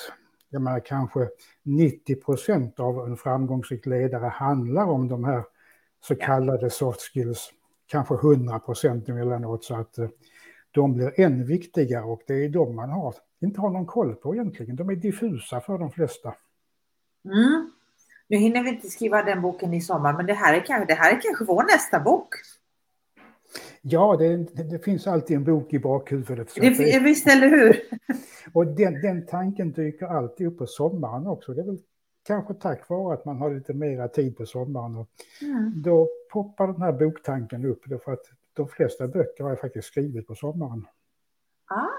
jag 0.49 0.61
menar, 0.61 0.79
kanske 0.79 1.29
90 1.63 2.15
procent 2.15 2.79
av 2.79 3.07
en 3.07 3.17
framgångsrik 3.17 3.85
ledare 3.85 4.27
handlar 4.27 4.85
om 4.85 5.07
de 5.07 5.23
här 5.23 5.43
så 6.01 6.15
kallade 6.15 6.69
soft 6.69 7.01
skills. 7.01 7.51
Kanske 7.87 8.13
100 8.13 8.59
procent 8.59 9.09
emellanåt 9.09 9.63
så 9.63 9.75
att 9.75 9.97
eh, 9.97 10.09
de 10.71 10.93
blir 10.93 11.19
än 11.19 11.45
viktigare 11.45 12.03
och 12.03 12.21
det 12.27 12.45
är 12.45 12.49
de 12.49 12.75
man 12.75 12.89
har, 12.89 13.15
inte 13.41 13.61
har 13.61 13.69
någon 13.69 13.85
koll 13.85 14.15
på 14.15 14.35
egentligen. 14.35 14.75
De 14.75 14.89
är 14.89 14.95
diffusa 14.95 15.61
för 15.61 15.77
de 15.77 15.91
flesta. 15.91 16.33
Mm. 17.25 17.71
Nu 18.27 18.37
hinner 18.37 18.63
vi 18.63 18.69
inte 18.69 18.87
skriva 18.87 19.23
den 19.23 19.41
boken 19.41 19.73
i 19.73 19.81
sommar, 19.81 20.13
men 20.13 20.25
det 20.25 20.33
här 20.33 20.53
är 20.53 20.65
kanske, 20.65 20.85
det 20.85 20.93
här 20.93 21.15
är 21.15 21.21
kanske 21.21 21.45
vår 21.45 21.63
nästa 21.63 21.99
bok. 21.99 22.35
Ja, 23.81 24.15
det, 24.19 24.37
det, 24.63 24.79
finns 24.79 25.07
alltid 25.07 25.37
en 25.37 25.43
bok 25.43 25.73
i 25.73 25.79
bakhuvudet. 25.79 26.55
Det, 26.55 26.69
det, 26.69 26.99
visst, 26.99 27.27
eller 27.27 27.49
hur? 27.49 27.75
Och 28.53 28.67
den, 28.67 29.01
den 29.01 29.25
tanken 29.25 29.71
dyker 29.71 30.05
alltid 30.05 30.47
upp 30.47 30.57
på 30.57 30.67
sommaren 30.67 31.27
också. 31.27 31.53
Det 31.53 31.61
är 31.61 31.65
väl 31.65 31.79
kanske 32.27 32.53
tack 32.53 32.89
vare 32.89 33.13
att 33.13 33.25
man 33.25 33.37
har 33.37 33.51
lite 33.53 33.73
mera 33.73 34.07
tid 34.07 34.37
på 34.37 34.45
sommaren. 34.45 34.95
Och 34.95 35.09
mm. 35.41 35.73
Då 35.75 36.09
poppar 36.31 36.67
den 36.67 36.81
här 36.81 36.91
boktanken 36.91 37.65
upp. 37.65 37.83
För 38.03 38.13
att 38.13 38.25
de 38.53 38.67
flesta 38.67 39.07
böcker 39.07 39.43
har 39.43 39.51
jag 39.51 39.59
faktiskt 39.59 39.87
skrivit 39.87 40.27
på 40.27 40.35
sommaren. 40.35 40.87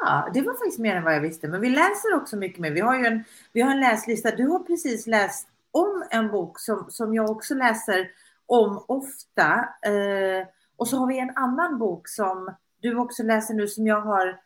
Ah, 0.07 0.31
det 0.35 0.43
var 0.43 0.53
faktiskt 0.53 0.79
mer 0.79 0.97
än 0.97 1.05
vad 1.05 1.15
jag 1.15 1.21
visste. 1.21 1.49
Men 1.49 1.61
vi 1.61 1.71
läser 1.71 2.15
också 2.17 2.37
mycket 2.37 2.61
mer. 2.61 2.71
Vi 2.71 2.81
har 2.81 2.99
ju 2.99 3.07
en, 3.07 3.25
vi 3.53 3.61
har 3.61 3.71
en 3.71 3.81
läslista. 3.81 4.37
Du 4.37 4.47
har 4.47 4.59
precis 4.59 5.07
läst 5.07 5.49
om 5.71 6.05
en 6.11 6.31
bok 6.31 6.61
som, 6.61 6.87
som 6.89 7.15
jag 7.15 7.31
också 7.31 7.55
läser 7.55 8.11
om 8.47 8.85
ofta. 8.89 9.69
Eh, 9.87 10.47
och 10.83 10.89
så 10.89 10.97
har 10.97 11.07
vi 11.07 11.19
en 11.19 11.37
annan 11.37 11.79
bok 11.79 12.09
som 12.09 12.55
du 12.81 12.97
också 12.97 13.23
läser 13.23 13.55
nu 13.55 13.69
som 13.69 13.87
jag 13.87 14.01
har 14.01 14.41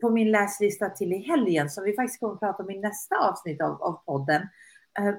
på 0.00 0.10
min 0.10 0.30
läslista 0.30 0.90
till 0.90 1.12
i 1.12 1.18
helgen 1.18 1.70
som 1.70 1.84
vi 1.84 1.94
faktiskt 1.94 2.20
kommer 2.20 2.34
att 2.34 2.40
prata 2.40 2.62
om 2.62 2.70
i 2.70 2.78
nästa 2.78 3.16
avsnitt 3.16 3.60
av, 3.60 3.82
av 3.82 3.92
podden. 4.06 4.42
Eh, 4.98 5.14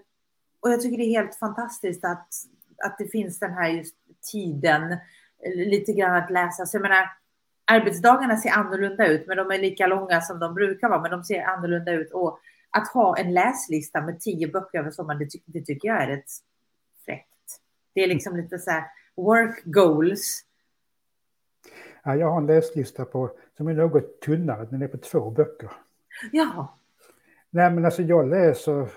och 0.59 0.71
jag 0.71 0.81
tycker 0.81 0.97
det 0.97 1.03
är 1.03 1.21
helt 1.21 1.35
fantastiskt 1.35 2.05
att, 2.05 2.27
att 2.85 2.97
det 2.97 3.07
finns 3.07 3.39
den 3.39 3.53
här 3.53 3.69
just 3.69 3.95
tiden, 4.31 4.97
lite 5.55 5.93
grann 5.93 6.23
att 6.23 6.31
läsa. 6.31 6.65
Så 6.65 6.77
jag 6.77 6.81
menar, 6.81 7.09
arbetsdagarna 7.65 8.37
ser 8.37 8.51
annorlunda 8.51 9.07
ut, 9.07 9.27
men 9.27 9.37
de 9.37 9.51
är 9.51 9.59
lika 9.59 9.87
långa 9.87 10.21
som 10.21 10.39
de 10.39 10.53
brukar 10.53 10.89
vara, 10.89 11.01
men 11.01 11.11
de 11.11 11.23
ser 11.23 11.43
annorlunda 11.43 11.91
ut. 11.91 12.11
Och 12.11 12.39
att 12.69 12.87
ha 12.87 13.17
en 13.17 13.33
läslista 13.33 14.01
med 14.01 14.19
tio 14.19 14.47
böcker 14.47 14.79
över 14.79 14.91
sommaren, 14.91 15.19
det, 15.19 15.29
ty 15.29 15.39
det 15.45 15.61
tycker 15.61 15.87
jag 15.87 16.03
är 16.03 16.07
rätt 16.07 16.31
fräckt. 17.05 17.59
Det 17.93 18.03
är 18.03 18.07
liksom 18.07 18.37
lite 18.37 18.59
så 18.59 18.71
här 18.71 18.83
work 19.15 19.61
goals 19.65 20.45
Ja, 22.03 22.15
jag 22.15 22.31
har 22.31 22.37
en 22.37 22.47
läslista 22.47 23.05
på, 23.05 23.31
som 23.57 23.67
är 23.67 23.73
något 23.73 24.21
tunnare, 24.21 24.67
den 24.71 24.81
är 24.81 24.87
på 24.87 24.97
två 24.97 25.29
böcker. 25.29 25.71
Ja. 26.31 26.77
Nej 27.49 27.71
men 27.71 27.85
alltså 27.85 28.01
jag 28.01 28.29
läser 28.29 28.89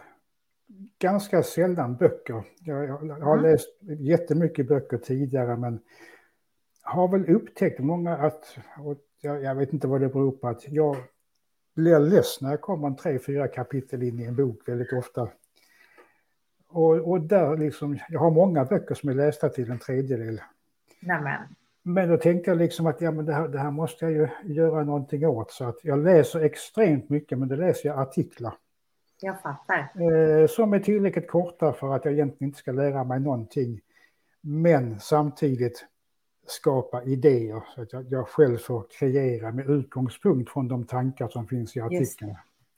ganska 0.98 1.42
sällan 1.42 1.96
böcker. 1.96 2.42
Jag, 2.58 2.84
jag 2.84 3.20
har 3.20 3.38
mm. 3.38 3.50
läst 3.50 3.68
jättemycket 3.98 4.68
böcker 4.68 4.98
tidigare 4.98 5.56
men 5.56 5.80
har 6.82 7.08
väl 7.08 7.34
upptäckt 7.34 7.80
många 7.80 8.16
att, 8.16 8.58
och 8.78 8.96
jag, 9.20 9.42
jag, 9.42 9.54
vet 9.54 9.72
inte 9.72 9.86
vad 9.86 10.00
det 10.00 10.08
beror 10.08 10.32
på, 10.32 10.48
att 10.48 10.68
jag 10.68 10.96
blir 11.74 11.98
less 11.98 12.40
när 12.40 12.50
jag 12.50 12.60
kommer 12.60 12.86
en 12.86 12.96
tre, 12.96 13.18
fyra 13.18 13.48
kapitel 13.48 14.02
in 14.02 14.20
i 14.20 14.24
en 14.24 14.36
bok 14.36 14.68
väldigt 14.68 14.92
ofta. 14.92 15.28
Och, 16.68 17.10
och 17.10 17.20
där 17.20 17.56
liksom, 17.56 17.98
jag 18.08 18.20
har 18.20 18.30
många 18.30 18.64
böcker 18.64 18.94
som 18.94 19.08
är 19.08 19.14
lästa 19.14 19.48
till 19.48 19.70
en 19.70 19.78
tredjedel. 19.78 20.40
Nämen. 21.00 21.42
Men 21.88 22.08
då 22.08 22.16
tänkte 22.16 22.50
jag 22.50 22.58
liksom 22.58 22.86
att 22.86 23.00
ja, 23.00 23.10
men 23.10 23.26
det, 23.26 23.34
här, 23.34 23.48
det 23.48 23.58
här 23.58 23.70
måste 23.70 24.04
jag 24.04 24.12
ju 24.12 24.54
göra 24.54 24.84
någonting 24.84 25.26
åt. 25.26 25.50
Så 25.50 25.64
att 25.64 25.78
jag 25.82 25.98
läser 25.98 26.40
extremt 26.40 27.08
mycket, 27.08 27.38
men 27.38 27.48
det 27.48 27.56
läser 27.56 27.88
jag 27.88 27.98
artiklar. 27.98 28.54
Jag 29.20 29.40
fattar. 29.40 29.78
Eh, 29.78 30.46
som 30.46 30.72
är 30.72 30.80
tillräckligt 30.80 31.28
korta 31.28 31.72
för 31.72 31.94
att 31.94 32.04
jag 32.04 32.14
egentligen 32.14 32.48
inte 32.48 32.58
ska 32.58 32.72
lära 32.72 33.04
mig 33.04 33.20
någonting. 33.20 33.80
Men 34.40 35.00
samtidigt 35.00 35.86
skapa 36.46 37.02
idéer 37.02 37.62
så 37.74 37.82
att 37.82 37.92
jag, 37.92 38.06
jag 38.10 38.28
själv 38.28 38.58
får 38.58 38.86
kreera 38.98 39.52
med 39.52 39.70
utgångspunkt 39.70 40.50
från 40.50 40.68
de 40.68 40.84
tankar 40.84 41.28
som 41.28 41.46
finns 41.46 41.76
i 41.76 41.80
artikeln. 41.80 42.36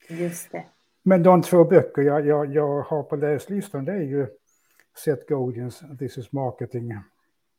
Just, 0.09 0.21
Just 0.21 0.51
det. 0.51 0.65
Men 1.03 1.23
de 1.23 1.41
två 1.41 1.63
böcker 1.63 2.01
jag, 2.01 2.27
jag, 2.27 2.53
jag 2.53 2.81
har 2.81 3.03
på 3.03 3.15
läslistan 3.15 3.85
det 3.85 3.93
är 3.93 4.01
ju 4.01 4.27
Seth 5.03 5.27
Godins 5.27 5.83
This 5.99 6.17
is 6.17 6.31
Marketing. 6.31 6.91
Mm 6.91 7.03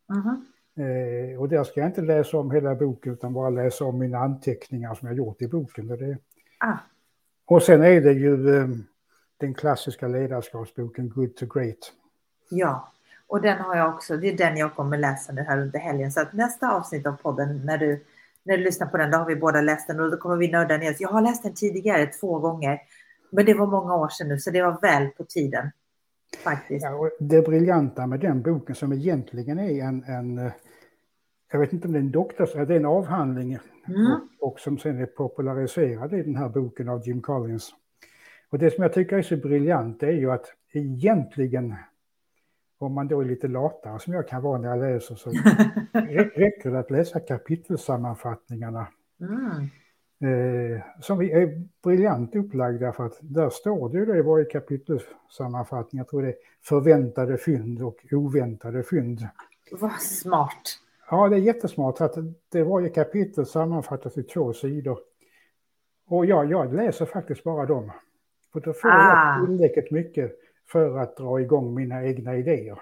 -hmm. 0.09 0.45
Eh, 0.81 1.41
och 1.41 1.49
där 1.49 1.65
ska 1.65 1.81
jag 1.81 1.89
inte 1.89 2.03
läsa 2.03 2.39
om 2.39 2.51
hela 2.51 2.75
boken 2.75 3.13
utan 3.13 3.33
bara 3.33 3.51
läsa 3.51 3.85
om 3.85 3.99
mina 3.99 4.19
anteckningar 4.19 4.95
som 4.95 5.09
jag 5.09 5.17
gjort 5.17 5.43
i 5.43 5.49
boken. 5.49 5.91
Och, 5.91 5.99
det... 5.99 6.19
ah. 6.59 6.79
och 7.47 7.63
sen 7.63 7.83
är 7.83 8.01
det 8.01 8.13
ju 8.13 8.57
eh, 8.57 8.69
den 9.37 9.55
klassiska 9.55 10.09
ledarskapsboken 10.09 11.09
Good 11.09 11.37
to 11.37 11.47
Great. 11.47 11.93
Ja, 12.51 12.93
och 13.27 13.41
den 13.43 13.59
har 13.59 13.77
jag 13.77 13.95
också. 13.95 14.17
Det 14.17 14.29
är 14.29 14.37
den 14.37 14.57
jag 14.57 14.75
kommer 14.75 14.99
läsa 14.99 15.33
nu 15.33 15.43
här 15.43 15.59
under 15.59 15.79
helgen. 15.79 16.13
Så 16.13 16.21
att 16.21 16.33
nästa 16.33 16.73
avsnitt 16.73 17.07
av 17.07 17.13
podden 17.13 17.67
när 17.67 17.79
du, 17.79 18.05
när 18.45 18.57
du 18.57 18.65
lyssnar 18.65 18.87
på 18.87 18.97
den, 18.97 19.11
då 19.11 19.19
har 19.19 19.27
vi 19.27 19.37
båda 19.37 19.61
läst 19.61 19.87
den 19.87 20.01
och 20.01 20.11
då 20.11 20.17
kommer 20.17 20.37
vi 20.37 20.51
nörda 20.51 20.77
ner 20.77 20.97
Jag 20.99 21.09
har 21.09 21.23
läst 21.23 21.43
den 21.43 21.55
tidigare 21.55 22.07
två 22.07 22.39
gånger, 22.39 22.81
men 23.33 23.47
det 23.47 23.55
var 23.55 23.67
många 23.67 23.97
år 23.97 24.09
sedan 24.09 24.29
nu 24.29 24.39
så 24.39 24.51
det 24.51 24.63
var 24.63 24.81
väl 24.81 25.09
på 25.09 25.25
tiden. 25.25 25.71
Faktiskt. 26.45 26.85
Ja, 26.85 27.11
det 27.21 27.43
briljanta 27.43 28.07
med 28.07 28.21
den 28.21 28.43
boken 28.43 28.75
som 28.75 28.93
egentligen 28.93 29.59
är 29.59 29.85
en, 29.85 30.05
en 30.05 30.51
jag 31.53 31.61
vet 31.61 31.73
inte 31.73 31.89
om 31.89 31.93
det 31.93 31.99
är 31.99 32.03
en 32.03 32.11
doktors, 32.11 32.53
det 32.53 32.61
är 32.61 32.71
en 32.71 32.87
avhandling 32.87 33.59
mm. 33.89 34.13
och, 34.13 34.53
och, 34.53 34.61
som 34.61 34.79
sen 34.79 34.99
är 34.99 35.07
populariserad 35.07 36.15
i 36.15 36.23
den 36.23 36.37
här 36.37 36.49
boken 36.49 36.89
av 36.89 37.07
Jim 37.07 37.23
Collins. 37.23 37.71
Och 38.51 38.59
det 38.59 38.71
som 38.71 38.83
jag 38.83 38.93
tycker 38.93 39.19
är 39.19 39.23
så 39.23 39.37
briljant 39.37 40.03
är 40.03 40.13
ju 40.13 40.31
att 40.31 40.47
egentligen, 40.73 41.75
om 42.79 42.93
man 42.93 43.09
då 43.09 43.21
är 43.21 43.25
lite 43.25 43.49
latare 43.49 43.99
som 43.99 44.13
jag 44.13 44.29
kan 44.29 44.43
vara 44.43 44.59
när 44.59 44.69
jag 44.69 44.79
läser, 44.79 45.15
så 45.15 45.31
räcker 46.35 46.71
det 46.71 46.79
att 46.79 46.91
läsa 46.91 47.21
kapitelsammanfattningarna. 47.21 48.87
Mm. 49.21 49.69
Eh, 50.23 50.83
som 51.01 51.23
är 51.23 51.67
briljant 51.83 52.37
upplagda 52.37 52.93
för 52.93 53.07
att 53.07 53.19
där 53.21 53.51
står 53.51 53.89
det 53.89 53.99
ju 53.99 54.07
det 54.07 54.19
i 54.19 54.23
varje 54.23 54.45
kapitelsammanfattning, 54.45 55.99
jag 55.99 56.09
tror 56.09 56.23
det 56.23 56.29
är 56.29 56.35
förväntade 56.63 57.39
fynd 57.39 57.83
och 57.83 57.97
oväntade 58.11 58.83
fynd. 58.83 59.29
Vad 59.73 60.01
smart. 60.01 60.81
Ja, 61.11 61.29
det 61.29 61.37
är 61.37 61.41
jättesmart 61.41 62.01
att 62.01 62.17
det 62.53 62.63
varje 62.63 62.89
kapitel 62.89 63.47
sammanfattas 63.47 64.19
i 64.19 64.23
två 64.23 64.53
sidor. 64.53 64.99
Och 66.07 66.27
ja, 66.27 66.45
jag 66.45 66.75
läser 66.75 67.07
faktiskt 67.07 67.45
bara 67.45 67.67
dem. 67.67 67.91
För 68.53 68.61
då 68.61 68.73
får 68.73 68.89
ah. 68.89 69.39
jag 69.39 69.47
tillräckligt 69.47 69.91
mycket 69.91 70.33
för 70.73 70.99
att 70.99 71.17
dra 71.17 71.41
igång 71.41 71.75
mina 71.75 72.05
egna 72.07 72.37
idéer. 72.37 72.79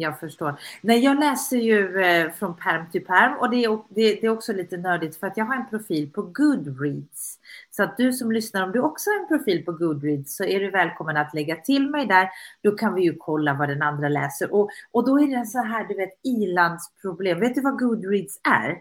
Jag 0.00 0.20
förstår. 0.20 0.54
Nej, 0.80 1.04
jag 1.04 1.20
läser 1.20 1.56
ju 1.56 2.00
eh, 2.00 2.32
från 2.32 2.56
perm 2.56 2.90
till 2.90 3.04
perm 3.04 3.38
och 3.38 3.50
det 3.50 3.64
är, 3.64 3.70
det, 3.88 4.14
det 4.14 4.26
är 4.26 4.28
också 4.28 4.52
lite 4.52 4.76
nördigt 4.76 5.16
för 5.16 5.26
att 5.26 5.36
jag 5.36 5.44
har 5.44 5.54
en 5.54 5.68
profil 5.70 6.10
på 6.12 6.22
Goodreads. 6.22 7.38
Så 7.70 7.82
att 7.82 7.96
du 7.96 8.12
som 8.12 8.32
lyssnar, 8.32 8.64
om 8.64 8.72
du 8.72 8.80
också 8.80 9.10
har 9.10 9.20
en 9.20 9.28
profil 9.28 9.64
på 9.64 9.72
Goodreads 9.72 10.36
så 10.36 10.44
är 10.44 10.60
du 10.60 10.70
välkommen 10.70 11.16
att 11.16 11.34
lägga 11.34 11.56
till 11.56 11.90
mig 11.90 12.06
där. 12.06 12.28
Då 12.62 12.70
kan 12.70 12.94
vi 12.94 13.02
ju 13.02 13.16
kolla 13.18 13.54
vad 13.54 13.68
den 13.68 13.82
andra 13.82 14.08
läser. 14.08 14.54
Och, 14.54 14.70
och 14.92 15.06
då 15.06 15.20
är 15.20 15.38
det 15.38 15.46
så 15.46 15.58
här, 15.58 15.84
du 15.88 15.94
vet, 15.94 16.20
ilandsproblem. 16.22 17.40
Vet 17.40 17.54
du 17.54 17.60
vad 17.60 17.78
Goodreads 17.78 18.40
är? 18.48 18.78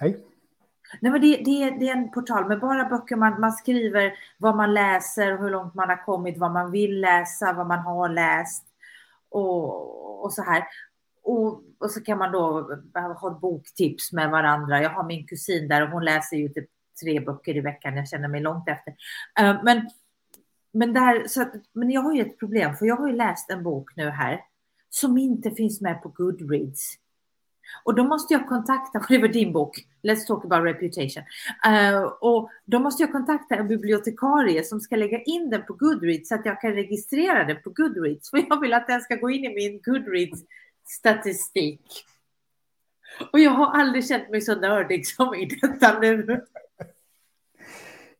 Nej. 0.00 0.18
Nej, 1.00 1.12
men 1.12 1.20
det, 1.20 1.36
det, 1.36 1.70
det, 1.70 1.88
är 1.88 1.96
en 1.96 2.10
portal 2.10 2.48
med 2.48 2.60
bara 2.60 2.88
böcker. 2.88 3.16
Man, 3.16 3.40
man 3.40 3.52
skriver 3.52 4.12
vad 4.38 4.56
man 4.56 4.74
läser, 4.74 5.38
hur 5.38 5.50
långt 5.50 5.74
man 5.74 5.88
har 5.88 6.04
kommit, 6.04 6.38
vad 6.38 6.52
man 6.52 6.70
vill 6.70 7.00
läsa, 7.00 7.52
vad 7.52 7.66
man 7.66 7.78
har 7.78 8.08
läst 8.08 8.65
och, 9.36 10.24
och 10.24 10.32
så 10.32 10.42
här. 10.42 10.64
Och, 11.22 11.62
och, 11.78 11.90
så 11.90 12.00
kan 12.00 12.18
man 12.18 12.32
då 12.32 12.70
ha 13.20 13.38
boktips 13.40 14.12
med 14.12 14.30
varandra. 14.30 14.82
Jag 14.82 14.90
har 14.90 15.04
min 15.04 15.26
kusin 15.26 15.68
där 15.68 15.82
och 15.82 15.88
hon 15.88 16.04
läser 16.04 16.36
ju 16.36 16.48
typ 16.48 16.68
tre 17.02 17.20
böcker 17.20 17.56
i 17.56 17.60
veckan. 17.60 17.96
Jag 17.96 18.08
känner 18.08 18.28
mig 18.28 18.40
långt 18.40 18.68
efter. 18.68 18.90
Uh, 19.40 19.64
men, 19.64 19.90
men, 20.72 20.92
där, 20.92 21.28
så 21.28 21.42
att, 21.42 21.52
men 21.72 21.90
jag 21.90 22.00
har 22.00 22.14
ju 22.14 22.22
ett 22.22 22.38
problem, 22.38 22.76
för 22.76 22.86
jag 22.86 22.96
har 22.96 23.08
ju 23.08 23.16
läst 23.16 23.50
en 23.50 23.62
bok 23.62 23.96
nu 23.96 24.10
här 24.10 24.40
som 24.90 25.18
inte 25.18 25.50
finns 25.50 25.80
med 25.80 26.02
på 26.02 26.08
Goodreads. 26.08 26.94
Och 27.84 27.94
då 27.94 28.04
måste 28.04 28.34
jag 28.34 28.48
kontakta, 28.48 29.02
det 29.08 29.18
var 29.18 29.28
din 29.28 29.52
bok, 29.52 29.76
Let's 30.02 30.26
talk 30.26 30.44
about 30.44 30.64
reputation. 30.64 31.22
Uh, 31.66 32.02
och 32.02 32.50
då 32.64 32.78
måste 32.78 33.02
jag 33.02 33.12
kontakta 33.12 33.54
en 33.54 33.68
bibliotekarie 33.68 34.64
som 34.64 34.80
ska 34.80 34.96
lägga 34.96 35.22
in 35.22 35.50
den 35.50 35.62
på 35.62 35.72
Goodreads 35.72 36.28
så 36.28 36.34
att 36.34 36.46
jag 36.46 36.60
kan 36.60 36.72
registrera 36.72 37.44
den 37.44 37.62
på 37.62 37.70
Goodreads. 37.70 38.30
För 38.30 38.44
jag 38.48 38.60
vill 38.60 38.74
att 38.74 38.86
den 38.86 39.00
ska 39.00 39.14
gå 39.14 39.30
in 39.30 39.44
i 39.44 39.54
min 39.54 39.80
Goodreads-statistik. 39.82 42.04
Och 43.32 43.40
jag 43.40 43.50
har 43.50 43.80
aldrig 43.80 44.08
känt 44.08 44.30
mig 44.30 44.40
så 44.40 44.54
nördig 44.54 45.06
som 45.16 45.34
i 45.34 45.46
detta 45.46 45.98
nu. 45.98 46.44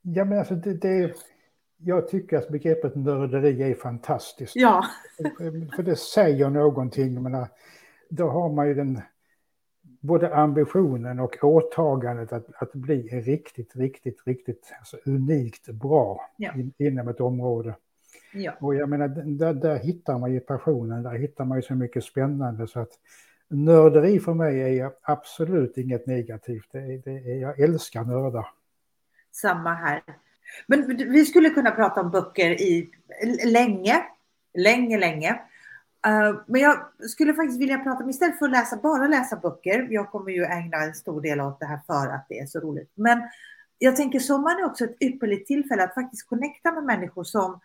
Ja, 0.02 0.24
men 0.24 0.38
alltså 0.38 0.54
det, 0.54 0.74
det, 0.74 1.14
jag 1.76 2.08
tycker 2.08 2.36
att 2.36 2.48
begreppet 2.48 2.96
nörderi 2.96 3.62
är 3.62 3.74
fantastiskt. 3.74 4.56
Ja. 4.56 4.86
För 5.76 5.82
det 5.82 5.96
säger 5.96 6.50
någonting. 6.50 7.22
Men 7.22 7.46
då 8.10 8.28
har 8.28 8.52
man 8.52 8.68
ju 8.68 8.74
den 8.74 9.00
både 10.00 10.34
ambitionen 10.34 11.20
och 11.20 11.44
åtagandet 11.44 12.32
att, 12.32 12.46
att 12.62 12.72
bli 12.72 13.02
riktigt, 13.02 13.76
riktigt, 13.76 14.22
riktigt 14.26 14.72
alltså 14.78 14.96
unikt 15.04 15.68
bra 15.68 16.30
ja. 16.36 16.54
in, 16.54 16.72
inom 16.78 17.08
ett 17.08 17.20
område. 17.20 17.76
Ja. 18.32 18.52
Och 18.60 18.74
jag 18.74 18.88
menar, 18.88 19.08
där, 19.38 19.54
där 19.54 19.78
hittar 19.78 20.18
man 20.18 20.32
ju 20.32 20.40
passionen, 20.40 21.02
där 21.02 21.14
hittar 21.14 21.44
man 21.44 21.58
ju 21.58 21.62
så 21.62 21.74
mycket 21.74 22.04
spännande 22.04 22.66
så 22.66 22.80
att 22.80 22.92
nörderi 23.48 24.20
för 24.20 24.34
mig 24.34 24.80
är 24.80 24.90
absolut 25.02 25.78
inget 25.78 26.06
negativt. 26.06 26.66
Det 26.72 26.78
är, 26.78 27.02
det 27.04 27.10
är, 27.10 27.40
jag 27.40 27.60
älskar 27.60 28.04
nördar. 28.04 28.46
Samma 29.32 29.74
här. 29.74 30.02
Men 30.66 30.96
vi 30.96 31.24
skulle 31.24 31.50
kunna 31.50 31.70
prata 31.70 32.00
om 32.00 32.10
böcker 32.10 32.50
i 32.50 32.90
länge, 33.44 34.02
länge, 34.54 34.98
länge. 34.98 35.40
Uh, 36.08 36.40
men 36.46 36.60
jag 36.60 36.78
skulle 37.10 37.34
faktiskt 37.34 37.60
vilja 37.60 37.78
prata 37.78 38.04
om, 38.04 38.10
istället 38.10 38.38
för 38.38 38.46
att 38.46 38.52
läsa, 38.52 38.76
bara 38.82 39.06
läsa 39.06 39.36
böcker, 39.36 39.88
jag 39.90 40.10
kommer 40.10 40.30
ju 40.30 40.44
ägna 40.44 40.76
en 40.76 40.94
stor 40.94 41.20
del 41.20 41.40
av 41.40 41.56
det 41.60 41.66
här 41.66 41.80
för 41.86 42.14
att 42.14 42.26
det 42.28 42.38
är 42.38 42.46
så 42.46 42.60
roligt. 42.60 42.92
Men 42.94 43.22
jag 43.78 43.96
tänker 43.96 44.18
sommaren 44.18 44.58
är 44.58 44.64
också 44.64 44.84
ett 44.84 45.02
ypperligt 45.02 45.46
tillfälle 45.46 45.84
att 45.84 45.94
faktiskt 45.94 46.28
connecta 46.28 46.72
med 46.72 46.84
människor 46.84 47.24
som, 47.24 47.60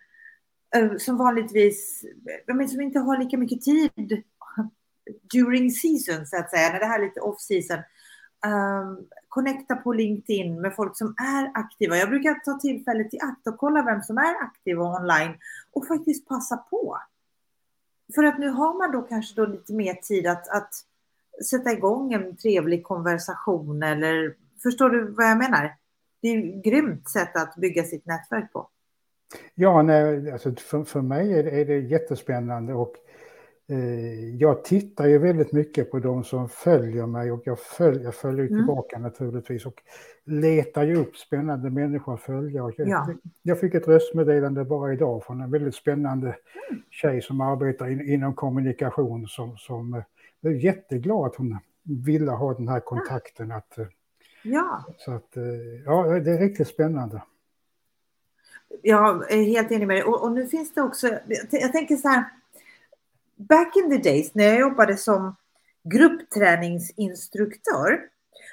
uh, 0.78 0.98
som 0.98 1.18
vanligtvis, 1.18 2.06
men 2.48 2.70
som 2.70 2.82
inte 2.82 3.00
har 3.00 3.18
lika 3.18 3.38
mycket 3.38 3.62
tid 3.62 4.24
during 5.34 5.72
season 5.72 6.26
så 6.26 6.38
att 6.38 6.50
säga, 6.50 6.72
när 6.74 6.80
det 6.80 6.86
här 6.86 7.00
är 7.00 7.04
lite 7.04 7.22
off 7.22 7.42
season. 7.42 7.78
Um, 8.46 9.08
connecta 9.28 9.76
på 9.76 9.94
LinkedIn 9.94 10.62
med 10.62 10.76
folk 10.76 10.98
som 10.98 11.16
är 11.18 11.52
aktiva. 11.54 11.98
Jag 11.98 12.10
brukar 12.10 12.34
ta 12.34 12.60
tillfället 12.60 13.14
i 13.14 13.20
akt 13.20 13.48
och 13.48 13.58
kolla 13.58 13.84
vem 13.84 14.02
som 14.02 14.18
är 14.18 14.44
aktiv 14.44 14.80
och 14.80 14.96
online 14.96 15.34
och 15.72 15.88
faktiskt 15.88 16.28
passa 16.28 16.58
på. 16.58 16.98
För 18.16 18.24
att 18.24 18.40
nu 18.40 18.50
har 18.50 18.78
man 18.78 18.92
då 18.92 19.02
kanske 19.02 19.42
då 19.42 19.46
lite 19.46 19.74
mer 19.74 19.94
tid 19.94 20.28
att, 20.28 20.48
att 20.48 20.74
sätta 21.50 21.72
igång 21.72 22.14
en 22.14 22.38
trevlig 22.38 22.84
konversation 22.84 23.84
eller 23.84 24.36
förstår 24.64 24.90
du 24.90 25.12
vad 25.12 25.26
jag 25.26 25.38
menar? 25.38 25.76
Det 26.22 26.28
är 26.28 26.38
ett 26.38 26.64
grymt 26.64 27.10
sätt 27.10 27.36
att 27.36 27.56
bygga 27.56 27.84
sitt 27.84 28.06
nätverk 28.06 28.54
på. 28.54 28.70
Ja, 29.56 29.82
nej, 29.82 30.32
alltså 30.32 30.56
för, 30.56 30.84
för 30.84 31.02
mig 31.02 31.34
är 31.34 31.44
det, 31.44 31.52
är 31.52 31.66
det 31.66 31.80
jättespännande 31.80 32.74
och 32.74 32.96
jag 34.40 34.64
tittar 34.64 35.08
ju 35.08 35.18
väldigt 35.18 35.52
mycket 35.52 35.92
på 35.92 36.00
de 36.00 36.24
som 36.24 36.50
följer 36.50 37.06
mig 37.06 37.32
och 37.32 37.42
jag 37.46 37.60
följer, 37.60 38.04
jag 38.04 38.16
följer 38.16 38.46
mm. 38.46 38.60
tillbaka 38.60 39.00
naturligtvis 39.00 39.66
och 39.66 39.84
letar 40.24 40.84
ju 40.84 40.96
upp 40.96 41.18
spännande 41.18 41.70
människor 41.70 42.14
att 42.14 42.22
följa. 42.22 42.64
Och 42.64 42.74
jag, 42.78 42.88
ja. 42.88 43.08
jag 43.42 43.60
fick 43.60 43.74
ett 43.74 43.88
röstmeddelande 43.88 44.66
bara 44.66 44.94
idag 44.94 45.24
från 45.24 45.42
en 45.42 45.52
väldigt 45.52 45.76
spännande 45.76 46.28
mm. 46.28 46.82
tjej 46.90 47.22
som 47.22 47.42
arbetar 47.42 47.92
in, 47.92 48.02
inom 48.14 48.36
kommunikation 48.36 49.28
som, 49.28 49.58
som 49.58 49.94
är 49.94 50.50
eh, 50.50 50.64
jätteglad 50.64 51.26
att 51.26 51.36
hon 51.36 51.58
ville 51.84 52.32
ha 52.32 52.54
den 52.54 52.68
här 52.68 52.80
kontakten. 52.80 53.52
Att, 53.52 53.78
eh, 53.78 53.86
ja. 54.44 54.86
Så 54.98 55.12
att, 55.12 55.38
ja, 55.86 56.04
det 56.04 56.32
är 56.32 56.40
riktigt 56.40 56.68
spännande. 56.68 57.22
Jag 58.82 59.32
är 59.32 59.44
helt 59.44 59.72
enig 59.72 59.88
med 59.88 59.96
dig. 59.96 60.04
Och, 60.04 60.24
och 60.24 60.32
nu 60.32 60.48
finns 60.48 60.74
det 60.74 60.82
också, 60.82 61.08
jag 61.52 61.72
tänker 61.72 61.96
så 61.96 62.08
här, 62.08 62.26
back 63.48 63.76
in 63.76 63.90
the 63.90 63.98
days 64.10 64.36
när 64.36 64.44
jag 64.44 64.60
jobbade 64.60 64.98
som 64.98 65.36
gruppträningsinstruktör 65.84 68.00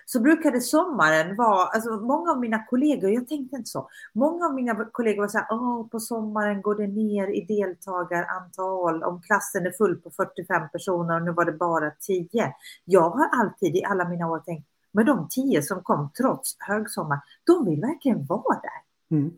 så 0.06 0.20
brukade 0.20 0.60
sommaren 0.60 1.36
vara, 1.36 1.66
alltså 1.66 1.90
många 1.90 2.30
av 2.30 2.40
mina 2.40 2.66
kollegor, 2.66 3.10
jag 3.10 3.28
tänkte 3.28 3.56
inte 3.56 3.70
så, 3.70 3.88
många 4.14 4.46
av 4.46 4.54
mina 4.54 4.84
kollegor 4.84 5.22
var 5.22 5.28
så 5.28 5.38
här, 5.38 5.46
Åh, 5.50 5.88
på 5.88 6.00
sommaren 6.00 6.62
går 6.62 6.74
det 6.74 6.86
ner 6.86 7.28
i 7.28 7.40
deltagarantal 7.40 9.02
om 9.02 9.22
klassen 9.22 9.66
är 9.66 9.70
full 9.70 9.96
på 9.96 10.10
45 10.10 10.68
personer 10.72 11.16
och 11.16 11.22
nu 11.22 11.32
var 11.32 11.44
det 11.44 11.52
bara 11.52 11.90
10. 11.90 12.54
Jag 12.84 13.10
har 13.10 13.28
alltid 13.28 13.76
i 13.76 13.84
alla 13.84 14.08
mina 14.08 14.30
år 14.30 14.38
tänkt, 14.38 14.68
men 14.92 15.06
de 15.06 15.28
10 15.30 15.62
som 15.62 15.82
kom 15.82 16.10
trots 16.18 16.56
högsommar, 16.58 17.20
de 17.44 17.64
vill 17.64 17.80
verkligen 17.80 18.26
vara 18.26 18.60
där. 18.60 18.82
Mm. 19.16 19.32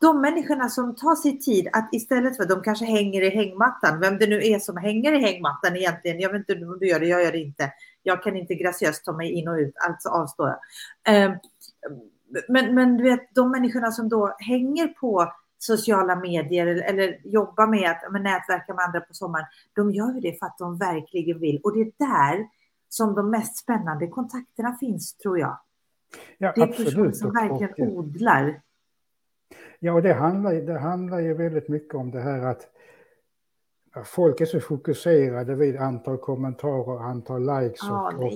De 0.00 0.20
människorna 0.20 0.68
som 0.68 0.96
tar 0.96 1.14
sig 1.14 1.38
tid 1.38 1.68
att 1.72 1.88
istället 1.92 2.36
för 2.36 2.42
att 2.42 2.48
de 2.48 2.62
kanske 2.62 2.84
hänger 2.84 3.22
i 3.22 3.30
hängmattan, 3.30 4.00
vem 4.00 4.18
det 4.18 4.26
nu 4.26 4.36
är 4.36 4.58
som 4.58 4.76
hänger 4.76 5.12
i 5.12 5.18
hängmattan 5.18 5.76
egentligen, 5.76 6.20
jag 6.20 6.32
vet 6.32 6.48
inte 6.48 6.66
om 6.66 6.78
du 6.78 6.86
gör 6.86 7.00
det, 7.00 7.06
jag 7.06 7.22
gör 7.22 7.32
det 7.32 7.38
inte. 7.38 7.72
Jag 8.02 8.22
kan 8.22 8.36
inte 8.36 8.54
graciöst 8.54 9.04
ta 9.04 9.12
mig 9.12 9.32
in 9.32 9.48
och 9.48 9.54
ut, 9.54 9.74
alltså 9.88 10.08
avstår 10.08 10.48
jag. 10.48 10.58
Ehm, 11.14 11.32
men, 12.48 12.74
men 12.74 12.96
du 12.96 13.04
vet, 13.04 13.34
de 13.34 13.50
människorna 13.50 13.90
som 13.90 14.08
då 14.08 14.36
hänger 14.38 14.88
på 14.88 15.32
sociala 15.58 16.16
medier 16.16 16.66
eller, 16.66 16.82
eller 16.82 17.20
jobbar 17.24 17.66
med 17.66 17.90
att 17.90 18.12
med 18.12 18.22
nätverka 18.22 18.74
med 18.74 18.84
andra 18.84 19.00
på 19.00 19.14
sommaren, 19.14 19.46
de 19.74 19.90
gör 19.92 20.14
ju 20.14 20.20
det 20.20 20.38
för 20.38 20.46
att 20.46 20.58
de 20.58 20.78
verkligen 20.78 21.38
vill. 21.38 21.60
Och 21.62 21.74
det 21.74 21.80
är 21.80 21.92
där 21.98 22.46
som 22.88 23.14
de 23.14 23.30
mest 23.30 23.56
spännande 23.56 24.06
kontakterna 24.06 24.76
finns, 24.80 25.16
tror 25.16 25.38
jag. 25.38 25.58
Ja, 26.38 26.52
det 26.54 26.60
är 26.60 26.68
absolut. 26.68 26.88
personer 26.88 27.12
som 27.12 27.32
verkligen 27.32 27.88
och, 27.88 27.98
odlar. 27.98 28.60
Ja, 29.78 29.92
och 29.92 30.02
det 30.02 30.14
handlar, 30.14 30.54
det 30.54 30.78
handlar 30.78 31.20
ju 31.20 31.34
väldigt 31.34 31.68
mycket 31.68 31.94
om 31.94 32.10
det 32.10 32.20
här 32.20 32.40
att 32.40 32.68
folk 34.04 34.40
är 34.40 34.44
så 34.44 34.60
fokuserade 34.60 35.54
vid 35.54 35.76
antal 35.76 36.18
kommentarer 36.18 37.02
antal 37.02 37.40
likes. 37.40 37.80
Ja, 37.82 38.12
och, 38.16 38.24
och 38.24 38.32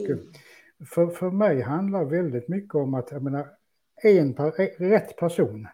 för, 0.87 1.07
för 1.07 1.31
mig 1.31 1.61
handlar 1.61 2.05
väldigt 2.05 2.49
mycket 2.49 2.75
om 2.75 2.95
att 2.95 3.11
jag 3.11 3.23
menar, 3.23 3.47
en, 4.03 4.35
rätt 4.79 5.17
person. 5.17 5.69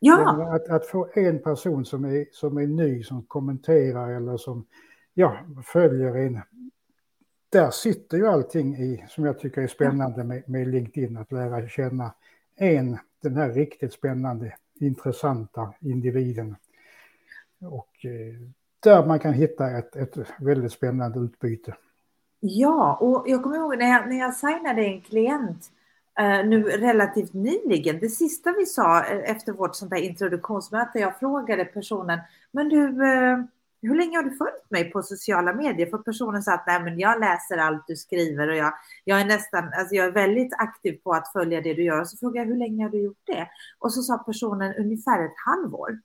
Ja. 0.00 0.54
Att, 0.54 0.68
att 0.68 0.86
få 0.86 1.08
en 1.14 1.38
person 1.38 1.84
som 1.84 2.04
är, 2.04 2.26
som 2.32 2.56
är 2.56 2.66
ny, 2.66 3.02
som 3.02 3.22
kommenterar 3.22 4.16
eller 4.16 4.36
som 4.36 4.66
ja, 5.14 5.36
följer 5.64 6.16
en. 6.16 6.40
Där 7.48 7.70
sitter 7.70 8.16
ju 8.16 8.26
allting 8.26 8.76
i, 8.76 9.04
som 9.08 9.24
jag 9.24 9.38
tycker 9.38 9.62
är 9.62 9.66
spännande 9.66 10.24
med, 10.24 10.48
med 10.48 10.68
LinkedIn, 10.68 11.16
att 11.16 11.32
lära 11.32 11.68
känna 11.68 12.14
en, 12.56 12.98
den 13.22 13.36
här 13.36 13.52
riktigt 13.52 13.92
spännande, 13.92 14.54
intressanta 14.82 15.74
individen. 15.80 16.56
Och 17.60 18.04
eh, 18.04 18.34
där 18.80 19.06
man 19.06 19.18
kan 19.18 19.32
hitta 19.32 19.70
ett, 19.70 19.96
ett 19.96 20.16
väldigt 20.38 20.72
spännande 20.72 21.20
utbyte. 21.20 21.74
Ja, 22.40 22.96
och 23.00 23.24
jag 23.26 23.42
kommer 23.42 23.56
ihåg 23.56 23.78
när 23.78 23.88
jag, 23.88 24.08
när 24.08 24.18
jag 24.18 24.34
signade 24.34 24.84
en 24.84 25.00
klient 25.00 25.70
eh, 26.18 26.46
nu 26.46 26.62
relativt 26.62 27.32
nyligen. 27.32 27.98
Det 27.98 28.08
sista 28.08 28.54
vi 28.58 28.66
sa 28.66 29.04
eh, 29.04 29.30
efter 29.30 29.52
vårt 29.52 29.76
sånt 29.76 29.90
där 29.90 29.98
introduktionsmöte, 29.98 30.98
jag 30.98 31.18
frågade 31.18 31.64
personen, 31.64 32.18
men 32.50 32.68
du, 32.68 32.96
hur 33.82 33.94
länge 33.94 34.18
har 34.18 34.22
du 34.22 34.30
följt 34.30 34.70
mig 34.70 34.90
på 34.90 35.02
sociala 35.02 35.54
medier? 35.54 35.86
För 35.90 35.98
personen 35.98 36.42
sa 36.42 36.54
att 36.54 36.66
nej, 36.66 36.82
men 36.82 36.98
jag 36.98 37.20
läser 37.20 37.58
allt 37.58 37.84
du 37.86 37.96
skriver 37.96 38.48
och 38.48 38.56
jag, 38.56 38.72
jag 39.04 39.20
är 39.20 39.24
nästan, 39.24 39.64
alltså 39.78 39.94
jag 39.94 40.06
är 40.06 40.12
väldigt 40.12 40.54
aktiv 40.58 40.92
på 41.04 41.12
att 41.12 41.32
följa 41.32 41.60
det 41.60 41.74
du 41.74 41.84
gör. 41.84 42.00
Och 42.00 42.08
så 42.08 42.16
frågade 42.16 42.38
jag 42.38 42.46
hur 42.46 42.58
länge 42.58 42.84
har 42.84 42.90
du 42.90 43.02
gjort 43.02 43.22
det? 43.26 43.48
Och 43.78 43.92
så 43.92 44.02
sa 44.02 44.18
personen 44.18 44.74
ungefär 44.74 45.24
ett 45.24 45.38
halvår. 45.46 45.98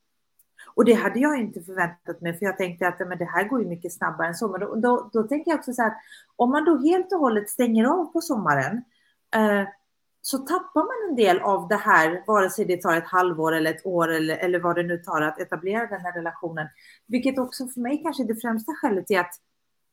Och 0.75 0.85
det 0.85 0.93
hade 0.93 1.19
jag 1.19 1.39
inte 1.39 1.61
förväntat 1.61 2.21
mig, 2.21 2.37
för 2.37 2.45
jag 2.45 2.57
tänkte 2.57 2.87
att 2.87 2.99
men 2.99 3.17
det 3.17 3.25
här 3.25 3.47
går 3.47 3.61
ju 3.61 3.67
mycket 3.67 3.93
snabbare 3.93 4.27
än 4.27 4.35
så. 4.35 4.47
Men 4.47 4.59
då, 4.59 4.75
då, 4.75 5.09
då 5.13 5.23
tänker 5.23 5.51
jag 5.51 5.57
också 5.57 5.73
så 5.73 5.81
här 5.81 5.89
att 5.89 5.97
om 6.35 6.51
man 6.51 6.65
då 6.65 6.77
helt 6.77 7.13
och 7.13 7.19
hållet 7.19 7.49
stänger 7.49 7.85
av 7.85 8.05
på 8.05 8.21
sommaren, 8.21 8.83
eh, 9.35 9.67
så 10.27 10.37
tappar 10.37 10.81
man 10.81 11.09
en 11.09 11.15
del 11.15 11.39
av 11.39 11.67
det 11.67 11.75
här, 11.75 12.23
vare 12.27 12.49
sig 12.49 12.65
det 12.65 12.81
tar 12.81 12.95
ett 12.95 13.07
halvår 13.07 13.55
eller 13.55 13.71
ett 13.71 13.85
år 13.85 14.11
eller, 14.11 14.37
eller 14.37 14.59
vad 14.59 14.75
det 14.75 14.83
nu 14.83 14.97
tar 14.97 15.21
att 15.21 15.39
etablera 15.39 15.87
den 15.87 16.01
här 16.01 16.13
relationen. 16.13 16.67
Vilket 17.07 17.39
också 17.39 17.67
för 17.67 17.81
mig 17.81 18.01
kanske 18.03 18.23
är 18.23 18.27
det 18.27 18.35
främsta 18.35 18.73
skälet 18.73 19.07
till 19.07 19.19
att 19.19 19.33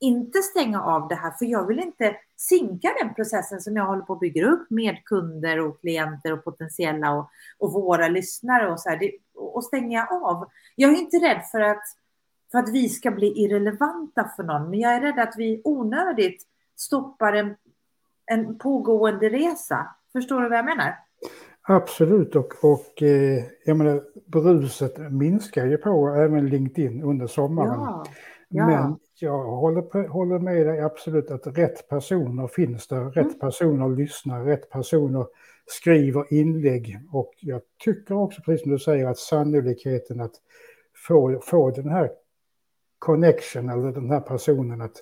inte 0.01 0.43
stänga 0.43 0.83
av 0.83 1.09
det 1.09 1.15
här, 1.15 1.31
för 1.31 1.47
jag 1.47 1.67
vill 1.67 1.79
inte 1.79 2.17
sinka 2.37 2.95
den 3.03 3.15
processen 3.15 3.61
som 3.61 3.77
jag 3.77 3.87
håller 3.87 4.03
på 4.03 4.13
att 4.13 4.21
bygga 4.21 4.47
upp 4.47 4.71
med 4.71 5.05
kunder 5.05 5.61
och 5.61 5.81
klienter 5.81 6.33
och 6.33 6.45
potentiella 6.45 7.13
och, 7.13 7.31
och 7.59 7.73
våra 7.73 8.09
lyssnare 8.09 8.73
och 8.73 8.81
så 8.81 8.89
här. 8.89 8.97
Det, 8.97 9.13
och 9.35 9.65
stänger 9.65 9.99
jag 9.99 10.23
av. 10.23 10.49
Jag 10.77 10.91
är 10.91 10.99
inte 10.99 11.17
rädd 11.17 11.43
för 11.51 11.61
att, 11.61 11.83
för 12.53 12.59
att 12.59 12.69
vi 12.69 12.89
ska 12.89 13.11
bli 13.11 13.45
irrelevanta 13.45 14.31
för 14.37 14.43
någon, 14.43 14.71
men 14.71 14.81
jag 14.81 14.95
är 14.95 15.01
rädd 15.01 15.19
att 15.19 15.35
vi 15.37 15.63
onödigt 15.65 16.43
stoppar 16.77 17.33
en, 17.33 17.55
en 18.27 18.59
pågående 18.59 19.29
resa. 19.29 19.97
Förstår 20.13 20.41
du 20.41 20.49
vad 20.49 20.59
jag 20.59 20.65
menar? 20.65 20.95
Absolut, 21.69 22.37
och, 22.37 22.65
och 22.65 23.03
eh, 23.03 23.45
jag 23.65 23.77
menar, 23.77 24.03
bruset 24.27 25.13
minskar 25.13 25.67
ju 25.67 25.77
på 25.77 26.09
även 26.09 26.47
LinkedIn 26.47 27.03
under 27.03 27.27
sommaren. 27.27 27.81
Ja, 27.81 28.05
ja. 28.49 28.67
Men 28.67 28.99
jag 29.21 29.45
håller, 29.45 30.09
håller 30.09 30.39
med 30.39 30.67
dig 30.67 30.81
absolut 30.81 31.31
att 31.31 31.47
rätt 31.47 31.89
personer 31.89 32.47
finns 32.47 32.89
där, 32.89 33.05
rätt 33.05 33.27
mm. 33.27 33.39
personer 33.39 33.89
lyssnar, 33.89 34.45
rätt 34.45 34.71
personer 34.71 35.27
skriver 35.67 36.33
inlägg 36.33 36.99
och 37.13 37.33
jag 37.41 37.61
tycker 37.85 38.15
också, 38.15 38.43
precis 38.43 38.63
som 38.63 38.73
du 38.73 38.79
säger, 38.79 39.07
att 39.07 39.19
sannolikheten 39.19 40.21
att 40.21 40.35
få, 41.07 41.41
få 41.43 41.71
den 41.71 41.89
här 41.89 42.11
connection 42.99 43.69
eller 43.69 43.93
den 43.93 44.11
här 44.11 44.21
personen 44.21 44.81
att 44.81 44.97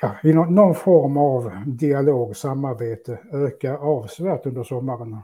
ja, 0.00 0.16
i 0.22 0.32
någon, 0.32 0.54
någon 0.54 0.74
form 0.74 1.16
av 1.16 1.52
dialog, 1.66 2.36
samarbete 2.36 3.18
ökar 3.32 3.74
avsevärt 3.74 4.46
under 4.46 4.64
sommaren. 4.64 5.18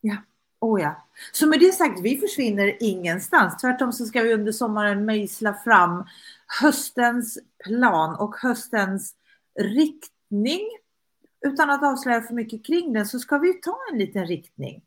Ja, 0.00 0.16
oh 0.60 0.80
ja. 0.80 1.06
Så 1.32 1.46
med 1.46 1.60
det 1.60 1.72
sagt, 1.72 2.00
vi 2.00 2.16
försvinner 2.16 2.76
ingenstans. 2.80 3.56
Tvärtom 3.56 3.92
så 3.92 4.04
ska 4.04 4.22
vi 4.22 4.34
under 4.34 4.52
sommaren 4.52 5.04
mejsla 5.04 5.54
fram 5.54 6.04
höstens 6.60 7.38
plan 7.64 8.16
och 8.16 8.36
höstens 8.36 9.14
riktning 9.60 10.60
utan 11.40 11.70
att 11.70 11.84
avslöja 11.84 12.20
för 12.20 12.34
mycket 12.34 12.66
kring 12.66 12.92
den 12.92 13.06
så 13.06 13.18
ska 13.18 13.38
vi 13.38 13.52
ta 13.52 13.76
en 13.92 13.98
liten 13.98 14.26
riktning. 14.26 14.82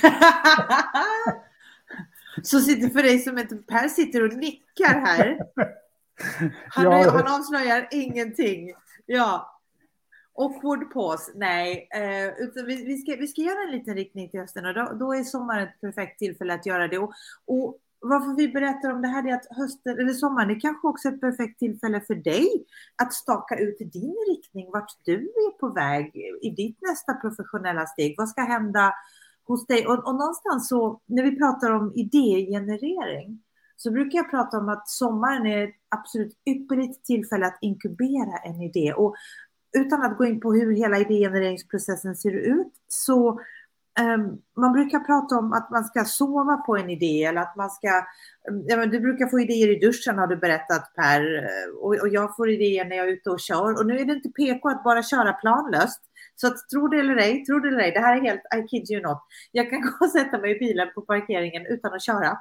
så 2.42 2.60
sitter 2.60 2.88
för 2.88 3.02
dig 3.02 3.18
som 3.18 3.38
inte 3.38 3.56
Per 3.56 3.88
sitter 3.88 4.24
och 4.24 4.34
nickar 4.34 5.00
här. 5.00 5.38
Han, 6.68 6.84
ja. 6.84 7.10
han 7.10 7.40
avslöjar 7.40 7.88
ingenting. 7.90 8.74
Ja. 9.06 9.60
Awkward 10.34 10.92
pause, 10.92 11.32
nej. 11.34 11.88
Eh, 11.94 12.28
utan 12.38 12.66
vi, 12.66 12.84
vi, 12.84 12.98
ska, 12.98 13.16
vi 13.16 13.28
ska 13.28 13.42
göra 13.42 13.62
en 13.62 13.70
liten 13.70 13.94
riktning 13.94 14.30
till 14.30 14.40
hösten 14.40 14.66
och 14.66 14.74
då, 14.74 14.92
då 15.00 15.14
är 15.14 15.24
sommaren 15.24 15.68
ett 15.68 15.80
perfekt 15.80 16.18
tillfälle 16.18 16.54
att 16.54 16.66
göra 16.66 16.88
det. 16.88 16.98
Och, 16.98 17.12
och 17.46 17.78
varför 18.00 18.36
vi 18.36 18.48
berättar 18.48 18.90
om 18.92 19.02
det 19.02 19.08
här 19.08 19.28
är 19.28 19.34
att 19.34 19.56
hösten 19.56 19.98
eller 19.98 20.12
sommaren 20.12 20.50
är 20.50 20.60
kanske 20.60 20.88
också 20.88 21.08
ett 21.08 21.20
perfekt 21.20 21.58
tillfälle 21.58 22.00
för 22.00 22.14
dig 22.14 22.48
att 23.02 23.14
staka 23.14 23.56
ut 23.56 23.78
din 23.78 24.16
riktning, 24.30 24.70
vart 24.72 24.92
du 25.04 25.14
är 25.14 25.58
på 25.58 25.68
väg 25.68 26.16
i 26.42 26.50
ditt 26.50 26.78
nästa 26.82 27.14
professionella 27.14 27.86
steg. 27.86 28.14
Vad 28.18 28.28
ska 28.28 28.42
hända 28.42 28.94
hos 29.50 29.66
dig? 29.66 29.86
Och, 29.86 30.08
och 30.08 30.14
någonstans 30.14 30.68
så, 30.68 31.00
när 31.06 31.22
vi 31.22 31.38
pratar 31.38 31.70
om 31.70 31.92
idégenerering, 31.94 33.42
så 33.76 33.90
brukar 33.90 34.18
jag 34.18 34.30
prata 34.30 34.58
om 34.58 34.68
att 34.68 34.88
sommaren 34.88 35.46
är 35.46 35.64
ett 35.64 35.74
absolut 35.88 36.32
ypperligt 36.50 37.04
tillfälle 37.04 37.46
att 37.46 37.58
inkubera 37.60 38.38
en 38.44 38.60
idé. 38.60 38.92
Och 38.92 39.14
utan 39.78 40.02
att 40.02 40.18
gå 40.18 40.24
in 40.24 40.40
på 40.40 40.52
hur 40.52 40.76
hela 40.76 40.98
idégenereringsprocessen 40.98 42.16
ser 42.16 42.32
ut, 42.32 42.72
så 42.88 43.40
man 44.56 44.72
brukar 44.72 45.00
prata 45.00 45.38
om 45.38 45.52
att 45.52 45.70
man 45.70 45.84
ska 45.84 46.04
sova 46.04 46.56
på 46.56 46.76
en 46.76 46.90
idé 46.90 47.24
eller 47.24 47.40
att 47.40 47.56
man 47.56 47.70
ska... 47.70 48.04
Du 48.90 49.00
brukar 49.00 49.26
få 49.26 49.40
idéer 49.40 49.76
i 49.76 49.78
duschen 49.78 50.18
har 50.18 50.26
du 50.26 50.36
berättat 50.36 50.94
Per 50.94 51.36
eh, 51.36 51.74
och, 51.80 51.94
och 52.00 52.08
jag 52.08 52.36
får 52.36 52.50
idéer 52.50 52.84
när 52.84 52.96
jag 52.96 53.08
är 53.08 53.12
ute 53.12 53.30
och 53.30 53.40
kör. 53.40 53.78
Och 53.78 53.86
nu 53.86 53.98
är 53.98 54.04
det 54.04 54.12
inte 54.12 54.28
PK 54.28 54.68
att 54.68 54.84
bara 54.84 55.02
köra 55.02 55.32
planlöst. 55.32 56.00
Så 56.36 56.46
att, 56.46 56.68
tro 56.72 56.88
det 56.88 56.98
eller 56.98 57.16
ej, 57.16 57.44
tro 57.44 57.58
det 57.58 57.68
eller 57.68 57.80
ej, 57.80 57.90
det 57.90 58.00
här 58.00 58.16
är 58.16 58.20
helt, 58.20 58.42
I 58.56 58.68
kid 58.68 58.90
you 58.90 59.02
not. 59.02 59.18
Jag 59.52 59.70
kan 59.70 59.80
gå 59.98 60.06
och 60.06 60.10
sätta 60.10 60.38
mig 60.38 60.56
i 60.56 60.58
bilen 60.58 60.88
på 60.94 61.00
parkeringen 61.00 61.66
utan 61.66 61.94
att 61.94 62.02
köra. 62.02 62.38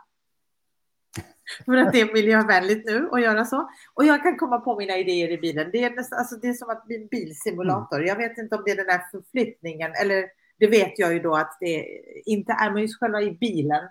För 1.66 1.78
att 1.78 1.92
det 1.92 2.02
är 2.02 2.14
miljövänligt 2.14 2.86
nu 2.86 3.10
att 3.12 3.22
göra 3.22 3.46
så. 3.46 3.70
Och 3.94 4.06
jag 4.06 4.24
kan 4.24 4.38
komma 4.38 4.60
på 4.60 4.76
mina 4.78 4.98
idéer 4.98 5.32
i 5.32 5.38
bilen. 5.38 5.70
Det 5.72 5.84
är, 5.84 5.96
nästan, 5.96 6.20
alltså 6.20 6.36
det 6.36 6.48
är 6.48 6.54
som 6.54 6.70
att 6.70 6.86
bli 6.86 6.96
en 6.96 7.08
bilsimulator. 7.08 8.04
Jag 8.04 8.16
vet 8.16 8.38
inte 8.38 8.56
om 8.56 8.64
det 8.66 8.72
är 8.72 8.76
den 8.76 8.90
här 8.90 9.02
förflyttningen 9.12 9.92
eller 10.02 10.26
det 10.60 10.68
vet 10.68 11.00
jag 11.00 11.14
ju 11.14 11.20
då 11.20 11.36
att 11.36 11.58
det 11.60 11.86
inte 12.26 12.52
är, 12.52 12.72
men 12.72 12.82
just 12.82 13.00
själva 13.00 13.22
i 13.22 13.32
bilen 13.32 13.84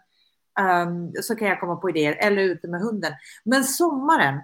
um, 0.60 1.12
så 1.22 1.36
kan 1.36 1.48
jag 1.48 1.60
komma 1.60 1.76
på 1.76 1.90
idéer, 1.90 2.16
eller 2.20 2.42
ute 2.42 2.68
med 2.68 2.80
hunden. 2.80 3.12
Men 3.44 3.64
sommaren, 3.64 4.40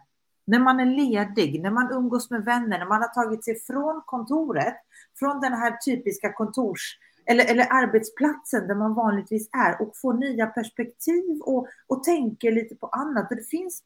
när 0.47 0.59
man 0.59 0.81
är 0.81 0.87
ledig, 0.87 1.63
när 1.63 1.71
man 1.71 1.93
umgås 1.93 2.31
med 2.31 2.45
vänner, 2.45 2.79
när 2.79 2.87
man 2.87 3.03
har 3.03 3.25
tagit 3.25 3.45
sig 3.45 3.61
från 3.61 4.03
kontoret, 4.07 4.75
från 5.19 5.41
den 5.41 5.53
här 5.53 5.77
typiska 5.77 6.33
kontors 6.33 6.99
eller, 7.27 7.51
eller 7.51 7.67
arbetsplatsen 7.71 8.67
där 8.67 8.75
man 8.75 8.95
vanligtvis 8.95 9.49
är 9.53 9.83
och 9.83 9.93
får 9.97 10.15
nya 10.15 10.47
perspektiv 10.47 11.41
och, 11.41 11.69
och 11.87 12.05
tänker 12.05 12.53
lite 12.53 12.75
på 12.75 12.87
annat. 12.87 13.29
det 13.31 13.49
finns, 13.51 13.83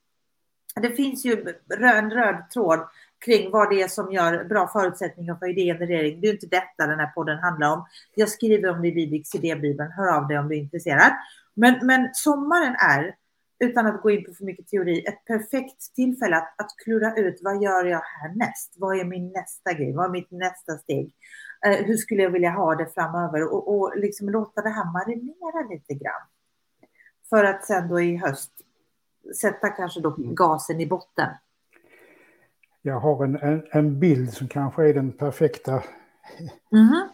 det 0.83 0.91
finns 0.91 1.27
ju 1.27 1.55
en 1.71 2.11
röd 2.11 2.51
tråd 2.51 2.81
kring 3.25 3.51
vad 3.51 3.71
det 3.71 3.83
är 3.83 3.89
som 3.89 4.13
gör 4.13 4.45
bra 4.45 4.69
förutsättningar 4.69 5.35
för 5.35 5.49
idégenerering. 5.51 6.21
Det 6.21 6.29
är 6.29 6.33
inte 6.33 6.47
detta 6.47 6.87
den 6.87 6.99
här 6.99 7.13
podden 7.15 7.39
handlar 7.39 7.73
om. 7.73 7.87
Jag 8.15 8.29
skriver 8.29 8.71
om 8.71 8.83
det 8.83 8.89
i 8.89 8.91
Viviks 8.91 9.35
idébibeln. 9.35 9.93
Hör 9.93 10.17
av 10.17 10.29
dig 10.29 10.39
om 10.39 10.49
du 10.49 10.55
är 10.55 10.61
intresserad. 10.61 11.13
Men, 11.55 11.87
men 11.87 12.09
sommaren 12.13 12.75
är, 12.75 13.15
utan 13.61 13.87
att 13.87 14.03
gå 14.03 14.11
in 14.11 14.25
på 14.25 14.35
för 14.35 14.45
mycket 14.45 14.69
teori, 14.69 15.05
ett 15.07 15.25
perfekt 15.25 15.95
tillfälle 15.95 16.37
att, 16.37 16.61
att 16.61 16.71
klura 16.85 17.15
ut 17.15 17.41
vad 17.43 17.63
gör 17.63 17.85
jag 17.85 18.03
härnäst? 18.23 18.75
Vad 18.77 19.01
är 19.01 19.05
min 19.05 19.33
nästa 19.33 19.73
grej? 19.73 19.93
Vad 19.93 20.07
är 20.07 20.11
mitt 20.11 20.31
nästa 20.31 20.79
steg? 20.79 21.13
Eh, 21.67 21.87
hur 21.87 21.97
skulle 21.97 22.23
jag 22.23 22.31
vilja 22.31 22.51
ha 22.51 22.75
det 22.75 22.95
framöver? 22.95 23.53
Och, 23.53 23.79
och 23.79 23.99
liksom 23.99 24.29
låta 24.29 24.63
det 24.63 24.71
här 24.71 24.93
marinera 24.93 25.69
lite 25.71 25.95
grann. 25.95 26.23
För 27.31 27.45
att 27.45 27.65
sen 27.65 27.89
då 27.89 28.01
i 28.01 28.17
höst 28.17 28.53
sätta 29.41 29.69
kanske 29.69 30.01
då 30.01 30.15
mm. 30.15 30.35
gasen 30.35 30.81
i 30.81 30.87
botten 30.87 31.29
jag 32.89 33.01
har 33.01 33.25
en, 33.25 33.37
en, 33.37 33.63
en, 33.71 34.01
bild 34.01 34.33
som 34.33 34.49
kanske 34.49 34.89
är 34.89 34.95
den 34.95 35.13
perfekta 35.13 35.83
mm. 36.73 37.09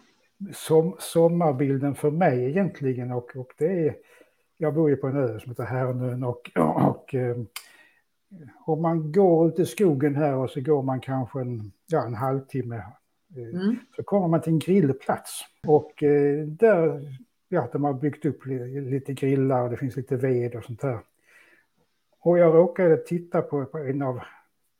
som, 0.52 0.96
sommarbilden 0.98 1.94
för 1.94 2.10
mig 2.10 2.48
egentligen. 2.48 3.12
Och, 3.12 3.36
och 3.36 3.52
det 3.58 3.86
är, 3.86 3.94
jag 4.58 4.74
bor 4.74 4.90
ju 4.90 4.96
på 4.96 5.06
en 5.06 5.16
ö 5.16 5.40
som 5.40 5.50
heter 5.50 5.64
Härnön 5.64 6.24
och, 6.24 6.50
och, 6.54 6.88
och 6.88 7.14
eh, 7.14 7.36
om 8.66 8.82
man 8.82 9.12
går 9.12 9.48
ut 9.48 9.58
i 9.58 9.66
skogen 9.66 10.14
här 10.14 10.34
och 10.34 10.50
så 10.50 10.60
går 10.60 10.82
man 10.82 11.00
kanske 11.00 11.40
en, 11.40 11.72
ja, 11.86 12.06
en 12.06 12.14
halvtimme 12.14 12.76
eh, 13.36 13.62
mm. 13.62 13.76
så 13.96 14.02
kommer 14.02 14.28
man 14.28 14.40
till 14.40 14.52
en 14.52 14.58
grillplats. 14.58 15.44
Och 15.66 16.02
eh, 16.02 16.46
där 16.46 17.00
ja, 17.48 17.68
de 17.72 17.84
har 17.84 17.92
byggt 17.94 18.24
upp 18.24 18.46
lite 18.90 19.12
grillar 19.14 19.62
och 19.62 19.70
det 19.70 19.76
finns 19.76 19.96
lite 19.96 20.16
ved 20.16 20.54
och 20.54 20.64
sånt 20.64 20.80
där. 20.80 20.98
Och 22.20 22.38
jag 22.38 22.54
råkade 22.54 22.96
titta 22.96 23.42
på, 23.42 23.64
på 23.64 23.78
en 23.78 24.02
av 24.02 24.20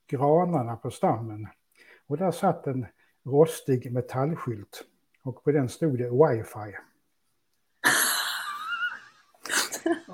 granarna 0.06 0.76
på 0.76 0.90
stammen. 0.90 1.48
Och 2.06 2.16
där 2.16 2.30
satt 2.30 2.66
en 2.66 2.86
rostig 3.24 3.92
metallskylt. 3.92 4.84
Och 5.22 5.44
på 5.44 5.52
den 5.52 5.68
stod 5.68 5.98
det 5.98 6.10
wifi. 6.10 6.76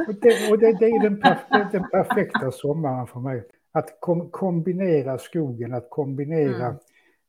Och 0.08 0.14
det, 0.14 0.50
och 0.50 0.58
det, 0.58 0.78
det 0.78 0.86
är 0.86 1.02
den, 1.02 1.20
perf 1.20 1.38
den, 1.72 1.84
perfekta 1.90 2.50
sommaren 2.50 3.06
för 3.06 3.20
mig. 3.20 3.44
Att 3.72 4.00
kom, 4.00 4.30
kombinera 4.30 5.18
skogen, 5.18 5.74
att 5.74 5.90
kombinera... 5.90 6.66
Mm. 6.66 6.78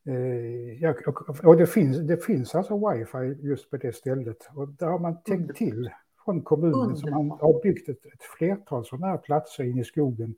Eh, 0.06 0.82
ja, 0.82 0.94
och, 1.06 1.44
och 1.44 1.56
det, 1.56 1.66
finns, 1.66 1.98
det 1.98 2.24
finns 2.24 2.54
alltså 2.54 2.90
wifi 2.90 3.46
just 3.46 3.70
på 3.70 3.76
det 3.76 3.92
stället. 3.94 4.50
Och 4.54 4.68
där 4.68 4.86
har 4.86 4.98
man 4.98 5.22
tänkt 5.22 5.56
till 5.56 5.90
från 6.24 6.42
kommunen 6.42 6.96
som 6.96 7.30
har 7.30 7.62
byggt 7.62 7.88
ett, 7.88 8.06
ett 8.06 8.22
flertal 8.38 8.84
sådana 8.84 9.06
här 9.06 9.18
platser 9.18 9.64
inne 9.64 9.80
i 9.80 9.84
skogen 9.84 10.34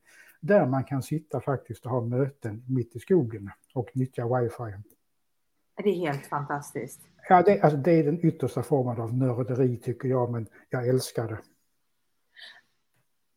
där 0.46 0.66
man 0.66 0.84
kan 0.84 1.02
sitta 1.02 1.40
faktiskt 1.40 1.86
och 1.86 1.90
ha 1.90 2.00
möten 2.00 2.64
mitt 2.68 2.96
i 2.96 3.00
skogen 3.00 3.50
och 3.74 3.90
nyttja 3.94 4.40
wifi. 4.40 4.72
Det 5.76 5.88
är 5.88 5.94
helt 5.94 6.26
fantastiskt. 6.26 7.00
Ja, 7.28 7.42
det, 7.42 7.60
alltså, 7.60 7.76
det 7.76 7.90
är 7.90 8.04
den 8.04 8.26
yttersta 8.26 8.62
formen 8.62 9.00
av 9.00 9.14
nörderi 9.14 9.76
tycker 9.76 10.08
jag, 10.08 10.32
men 10.32 10.46
jag 10.70 10.88
älskar 10.88 11.28
det. 11.28 11.38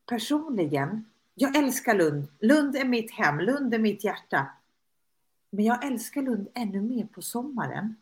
Personligen, 0.10 1.06
jag 1.36 1.56
älskar 1.56 1.96
Lund. 1.96 2.28
Lund 2.40 2.76
är 2.76 2.86
mitt 2.86 3.12
hem, 3.12 3.40
Lund 3.40 3.74
är 3.74 3.80
mitt 3.80 4.04
hjärta. 4.04 4.48
Men 5.50 5.66
jag 5.66 5.86
älskar 5.86 6.22
Lund 6.22 6.48
ännu 6.54 6.82
mer 6.82 7.06
på 7.06 7.22
sommaren. 7.22 7.96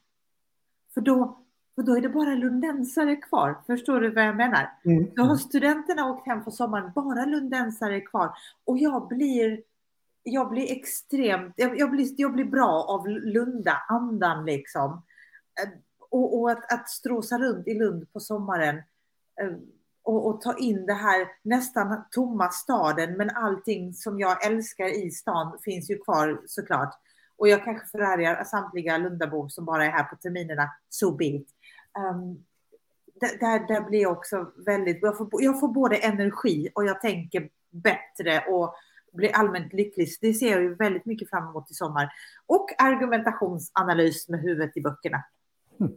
För 0.94 1.02
då, 1.02 1.45
för 1.76 1.84
då 1.84 1.98
är 1.98 2.02
det 2.02 2.10
bara 2.10 2.36
lundensare 2.36 3.16
kvar. 3.16 3.58
Förstår 3.68 4.00
du 4.00 4.10
vad 4.10 4.26
jag 4.26 4.36
menar? 4.36 4.72
Mm. 4.86 5.08
Då 5.16 5.24
har 5.24 5.36
studenterna 5.36 6.10
åkt 6.12 6.28
hem 6.28 6.44
på 6.44 6.52
sommaren, 6.52 6.92
bara 6.96 7.26
lundensare 7.26 8.02
kvar. 8.02 8.38
Och 8.66 8.78
jag 8.78 9.08
blir, 9.08 9.62
jag 10.24 10.50
blir 10.50 10.72
extremt, 10.72 11.54
jag, 11.58 11.80
jag, 11.80 11.92
blir, 11.92 12.08
jag 12.18 12.34
blir 12.34 12.46
bra 12.46 12.86
av 12.90 13.08
Lunda-andan 13.08 14.46
liksom. 14.46 14.92
Eh, 15.62 15.70
och, 16.10 16.40
och 16.40 16.52
att, 16.52 16.74
att 16.74 16.90
stråsa 16.90 17.38
runt 17.38 17.68
i 17.68 17.74
Lund 17.74 18.14
på 18.14 18.20
sommaren 18.20 18.76
eh, 19.42 19.52
och, 20.04 20.28
och, 20.28 20.42
ta 20.42 20.58
in 20.58 20.86
det 20.86 20.94
här 20.94 21.28
nästan 21.42 22.04
tomma 22.12 22.50
staden, 22.50 23.18
men 23.18 23.30
allting 23.30 23.94
som 23.94 24.20
jag 24.20 24.46
älskar 24.46 25.06
i 25.06 25.12
stan 25.12 25.58
finns 25.64 25.90
ju 25.90 25.98
kvar 25.98 26.42
såklart. 26.46 27.00
Och 27.38 27.48
jag 27.48 27.64
kanske 27.64 27.88
förargar 27.88 28.44
samtliga 28.44 28.98
Lundabor 28.98 29.50
som 29.50 29.66
bara 29.66 29.86
är 29.86 29.92
här 29.92 30.04
på 30.04 30.16
terminerna, 30.16 30.70
so 30.90 31.12
be 31.12 31.26
it. 31.26 31.55
Um, 32.00 32.46
där, 33.20 33.68
där 33.68 33.82
blir 33.82 34.02
jag 34.02 34.12
också 34.12 34.52
väldigt, 34.66 35.00
jag 35.02 35.18
får, 35.18 35.30
jag 35.32 35.60
får 35.60 35.68
både 35.68 35.98
energi 35.98 36.70
och 36.76 36.86
jag 36.86 37.02
tänker 37.02 37.50
bättre 37.72 38.44
och 38.48 38.76
blir 39.14 39.36
allmänt 39.36 39.74
lycklig. 39.74 40.10
Det 40.22 40.34
ser 40.34 40.52
jag 40.52 40.62
ju 40.62 40.76
väldigt 40.76 41.06
mycket 41.06 41.30
fram 41.30 41.48
emot 41.48 41.72
i 41.72 41.74
sommar. 41.74 42.10
Och 42.46 42.70
argumentationsanalys 42.78 44.30
med 44.30 44.42
huvudet 44.42 44.78
i 44.78 44.82
böckerna. 44.82 45.24
Mm. 45.80 45.94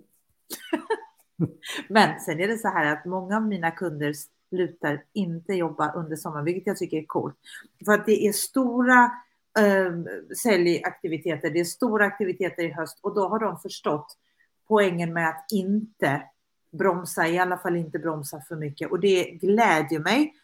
Men 1.89 2.21
sen 2.21 2.41
är 2.41 2.49
det 2.49 2.59
så 2.59 2.69
här 2.69 2.93
att 2.93 3.05
många 3.05 3.37
av 3.37 3.47
mina 3.47 3.71
kunder 3.71 4.15
slutar 4.49 5.05
inte 5.13 5.53
jobba 5.53 5.93
under 5.93 6.17
sommaren, 6.17 6.45
vilket 6.45 6.67
jag 6.67 6.77
tycker 6.77 6.97
är 6.97 7.07
coolt. 7.07 7.37
För 7.85 7.93
att 7.93 8.07
det 8.07 8.27
är 8.27 8.33
stora 8.33 9.11
eh, 9.59 9.93
säljaktiviteter, 10.43 11.51
det 11.51 11.61
är 11.61 11.65
stora 11.65 12.07
aktiviteter 12.07 12.63
i 12.63 12.73
höst 12.73 12.99
och 13.03 13.15
då 13.15 13.29
har 13.29 13.39
de 13.39 13.59
förstått 13.59 14.17
poängen 14.69 15.13
med 15.13 15.29
att 15.29 15.47
inte 15.53 16.23
bromsa, 16.71 17.27
i 17.27 17.39
alla 17.39 17.59
fall 17.59 17.77
inte 17.77 17.99
bromsa 17.99 18.41
för 18.41 18.57
mycket. 18.57 18.91
Och 18.91 19.01
det 19.01 19.25
glädjer 19.25 20.01
mig. 20.01 20.35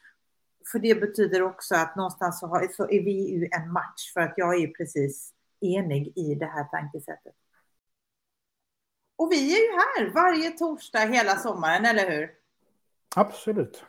För 0.72 0.78
det 0.78 0.94
betyder 0.94 1.42
också 1.42 1.74
att 1.74 1.96
någonstans 1.96 2.40
så, 2.40 2.46
har, 2.46 2.68
så 2.76 2.82
är 2.82 3.04
vi 3.04 3.30
ju 3.30 3.48
en 3.52 3.72
match 3.72 4.12
för 4.12 4.20
att 4.20 4.34
jag 4.37 4.62
är 4.62 4.66
precis 4.66 5.32
enig 5.60 6.12
i 6.16 6.34
det 6.34 6.46
här 6.46 6.64
tankesättet. 6.64 7.34
Och 9.16 9.32
vi 9.32 9.54
är 9.54 9.60
ju 9.60 9.72
här 9.72 10.12
varje 10.14 10.50
torsdag 10.50 10.98
hela 10.98 11.37
sommaren, 11.37 11.84
eller 11.84 12.10
hur? 12.10 12.30
Absolut. 13.16 13.84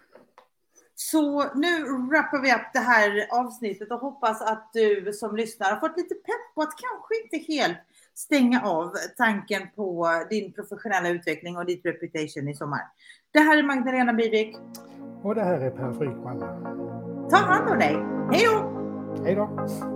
Så 0.95 1.53
nu 1.53 1.83
wrappar 1.83 2.41
vi 2.41 2.53
upp 2.53 2.73
det 2.73 2.79
här 2.79 3.27
avsnittet 3.31 3.91
och 3.91 3.99
hoppas 3.99 4.41
att 4.41 4.69
du 4.73 5.13
som 5.13 5.35
lyssnar 5.35 5.71
har 5.71 5.79
fått 5.79 5.97
lite 5.97 6.15
pepp 6.15 6.55
på 6.55 6.61
att 6.61 6.73
kanske 6.77 7.23
inte 7.23 7.53
helt 7.53 7.77
stänga 8.15 8.61
av 8.61 8.91
tanken 9.17 9.61
på 9.75 10.09
din 10.29 10.53
professionella 10.53 11.09
utveckling 11.09 11.57
och 11.57 11.65
ditt 11.65 11.85
reputation 11.85 12.47
i 12.47 12.55
sommar. 12.55 12.81
Det 13.31 13.39
här 13.39 13.57
är 13.57 13.63
Magdalena 13.63 14.13
Bivik. 14.13 14.55
Och 15.23 15.35
det 15.35 15.43
här 15.43 15.59
är 15.59 15.69
Per 15.69 15.93
Frykman. 15.93 16.39
Ta 17.29 17.37
hand 17.37 17.69
om 17.69 17.79
dig. 17.79 17.95
Hej 18.31 18.45
då! 18.45 18.75
Hej 19.23 19.35
då! 19.35 19.94